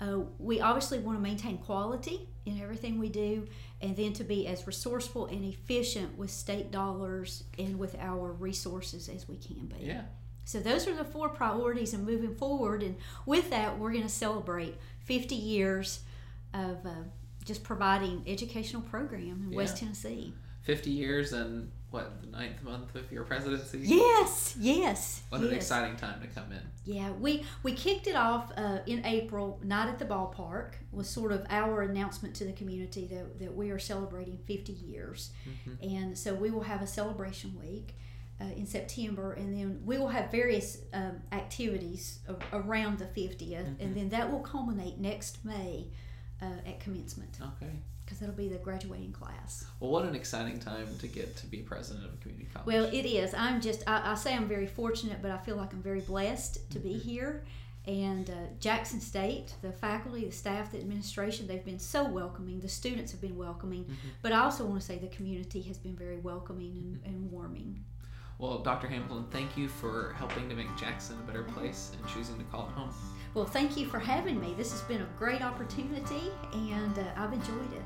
Uh, 0.00 0.20
we 0.38 0.58
obviously 0.60 0.98
want 0.98 1.18
to 1.18 1.22
maintain 1.22 1.58
quality 1.58 2.26
in 2.46 2.58
everything 2.58 2.98
we 2.98 3.10
do, 3.10 3.46
and 3.82 3.94
then 3.96 4.14
to 4.14 4.24
be 4.24 4.46
as 4.46 4.66
resourceful 4.66 5.26
and 5.26 5.44
efficient 5.44 6.16
with 6.16 6.30
state 6.30 6.70
dollars 6.70 7.44
and 7.58 7.78
with 7.78 7.96
our 8.00 8.32
resources 8.32 9.10
as 9.10 9.28
we 9.28 9.36
can 9.36 9.66
be. 9.66 9.84
Yeah. 9.84 10.04
So 10.46 10.58
those 10.58 10.88
are 10.88 10.94
the 10.96 11.04
four 11.04 11.28
priorities 11.28 11.92
and 11.92 12.06
moving 12.06 12.34
forward. 12.34 12.82
And 12.82 12.96
with 13.26 13.50
that, 13.50 13.78
we're 13.78 13.92
going 13.92 14.02
to 14.04 14.08
celebrate 14.08 14.76
50 15.04 15.34
years 15.34 16.00
of 16.54 16.84
uh, 16.86 16.90
just 17.44 17.62
providing 17.62 18.22
educational 18.26 18.80
program 18.82 19.44
in 19.48 19.54
West 19.54 19.76
Tennessee. 19.76 20.32
50 20.62 20.90
years 20.90 21.32
and 21.32 21.70
what, 21.90 22.20
the 22.20 22.28
ninth 22.28 22.62
month 22.62 22.94
of 22.94 23.10
your 23.10 23.24
presidency? 23.24 23.80
Yes, 23.82 24.54
yes. 24.58 25.22
What 25.30 25.40
an 25.40 25.52
exciting 25.52 25.96
time 25.96 26.20
to 26.20 26.28
come 26.28 26.52
in. 26.52 26.60
Yeah, 26.84 27.10
we 27.10 27.44
we 27.64 27.72
kicked 27.72 28.06
it 28.06 28.14
off 28.14 28.52
uh, 28.56 28.78
in 28.86 29.04
April. 29.04 29.58
Night 29.64 29.88
at 29.88 29.98
the 29.98 30.04
ballpark 30.04 30.74
was 30.92 31.08
sort 31.08 31.32
of 31.32 31.44
our 31.50 31.82
announcement 31.82 32.34
to 32.36 32.44
the 32.44 32.52
community 32.52 33.06
that, 33.08 33.38
that 33.40 33.54
we 33.54 33.70
are 33.70 33.78
celebrating 33.78 34.38
50 34.46 34.72
years, 34.72 35.30
Mm-hmm. 35.48 35.96
and 35.96 36.16
so 36.18 36.34
we 36.34 36.50
will 36.50 36.62
have 36.62 36.80
a 36.82 36.86
celebration 36.86 37.58
week. 37.60 37.96
Uh, 38.42 38.44
in 38.56 38.64
September, 38.64 39.34
and 39.34 39.52
then 39.54 39.82
we 39.84 39.98
will 39.98 40.08
have 40.08 40.30
various 40.30 40.78
um, 40.94 41.20
activities 41.30 42.20
a- 42.26 42.56
around 42.56 42.98
the 42.98 43.04
50th, 43.04 43.36
Mm-hmm. 43.38 43.82
and 43.82 43.94
then 43.94 44.08
that 44.08 44.32
will 44.32 44.40
culminate 44.40 44.98
next 44.98 45.44
May 45.44 45.88
uh, 46.40 46.46
at 46.66 46.80
commencement 46.80 47.36
Okay. 47.38 47.70
Because 48.10 48.18
that'll 48.18 48.34
be 48.34 48.48
the 48.48 48.56
graduating 48.56 49.12
class. 49.12 49.64
Well, 49.78 49.92
what 49.92 50.04
an 50.04 50.16
exciting 50.16 50.58
time 50.58 50.88
to 50.98 51.06
get 51.06 51.36
to 51.36 51.46
be 51.46 51.58
president 51.58 52.06
of 52.06 52.14
a 52.14 52.16
community 52.16 52.48
college. 52.52 52.66
Well, 52.66 52.84
it 52.86 53.06
is. 53.06 53.32
I'm 53.34 53.60
just, 53.60 53.84
I, 53.86 54.10
I 54.10 54.14
say 54.16 54.34
I'm 54.34 54.48
very 54.48 54.66
fortunate, 54.66 55.22
but 55.22 55.30
I 55.30 55.38
feel 55.38 55.54
like 55.54 55.72
I'm 55.72 55.80
very 55.82 56.00
blessed 56.00 56.68
to 56.72 56.78
be 56.80 56.90
Mm-hmm. 56.90 57.08
here. 57.08 57.44
And 57.86 58.28
uh, 58.28 58.32
Jackson 58.58 59.00
State, 59.00 59.54
the 59.62 59.70
faculty, 59.70 60.24
the 60.24 60.32
staff, 60.32 60.72
the 60.72 60.78
administration, 60.80 61.46
they've 61.46 61.64
been 61.64 61.78
so 61.78 62.04
welcoming. 62.04 62.58
The 62.58 62.68
students 62.68 63.12
have 63.12 63.20
been 63.20 63.36
welcoming. 63.36 63.84
Mm-hmm. 63.84 64.08
But 64.22 64.32
I 64.32 64.40
also 64.40 64.66
want 64.66 64.80
to 64.80 64.86
say 64.86 64.98
the 64.98 65.06
community 65.06 65.62
has 65.62 65.78
been 65.78 65.94
very 65.94 66.18
welcoming 66.18 67.00
and, 67.04 67.14
and 67.14 67.30
warming. 67.30 67.84
Well, 68.38 68.58
Dr. 68.58 68.88
Hamilton, 68.88 69.26
thank 69.30 69.56
you 69.56 69.68
for 69.68 70.14
helping 70.18 70.48
to 70.48 70.54
make 70.56 70.74
Jackson 70.76 71.16
a 71.22 71.26
better 71.26 71.42
place 71.42 71.92
and 71.96 72.10
choosing 72.12 72.38
to 72.38 72.44
call 72.44 72.66
it 72.68 72.72
home. 72.72 72.90
Well, 73.34 73.44
thank 73.44 73.76
you 73.76 73.86
for 73.86 73.98
having 74.00 74.40
me. 74.40 74.54
This 74.56 74.72
has 74.72 74.80
been 74.82 75.02
a 75.02 75.08
great 75.18 75.42
opportunity, 75.42 76.32
and 76.52 76.98
uh, 76.98 77.02
I've 77.16 77.32
enjoyed 77.32 77.72
it. 77.72 77.82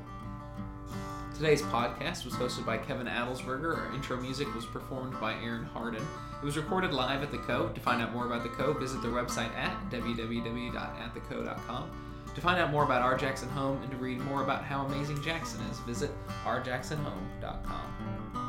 Today's 1.35 1.61
podcast 1.63 2.23
was 2.23 2.33
hosted 2.35 2.65
by 2.65 2.77
Kevin 2.77 3.07
Adelsberger. 3.07 3.77
Our 3.77 3.93
intro 3.93 4.15
music 4.15 4.53
was 4.55 4.65
performed 4.65 5.19
by 5.19 5.33
Aaron 5.33 5.65
Harden. 5.65 6.01
It 6.41 6.45
was 6.45 6.55
recorded 6.55 6.93
live 6.93 7.23
at 7.23 7.31
the 7.31 7.39
Co. 7.39 7.67
To 7.67 7.81
find 7.81 8.01
out 8.01 8.13
more 8.13 8.25
about 8.25 8.43
the 8.43 8.49
Co, 8.49 8.71
visit 8.71 9.01
their 9.01 9.11
website 9.11 9.53
at 9.53 9.77
www.attheco.com. 9.89 11.91
To 12.33 12.41
find 12.41 12.57
out 12.57 12.71
more 12.71 12.85
about 12.85 13.01
our 13.01 13.17
Jackson 13.17 13.49
Home 13.49 13.81
and 13.81 13.91
to 13.91 13.97
read 13.97 14.21
more 14.21 14.43
about 14.43 14.63
how 14.63 14.85
amazing 14.85 15.21
Jackson 15.21 15.59
is, 15.69 15.79
visit 15.79 16.11
ourjacksonhome.com. 16.45 18.44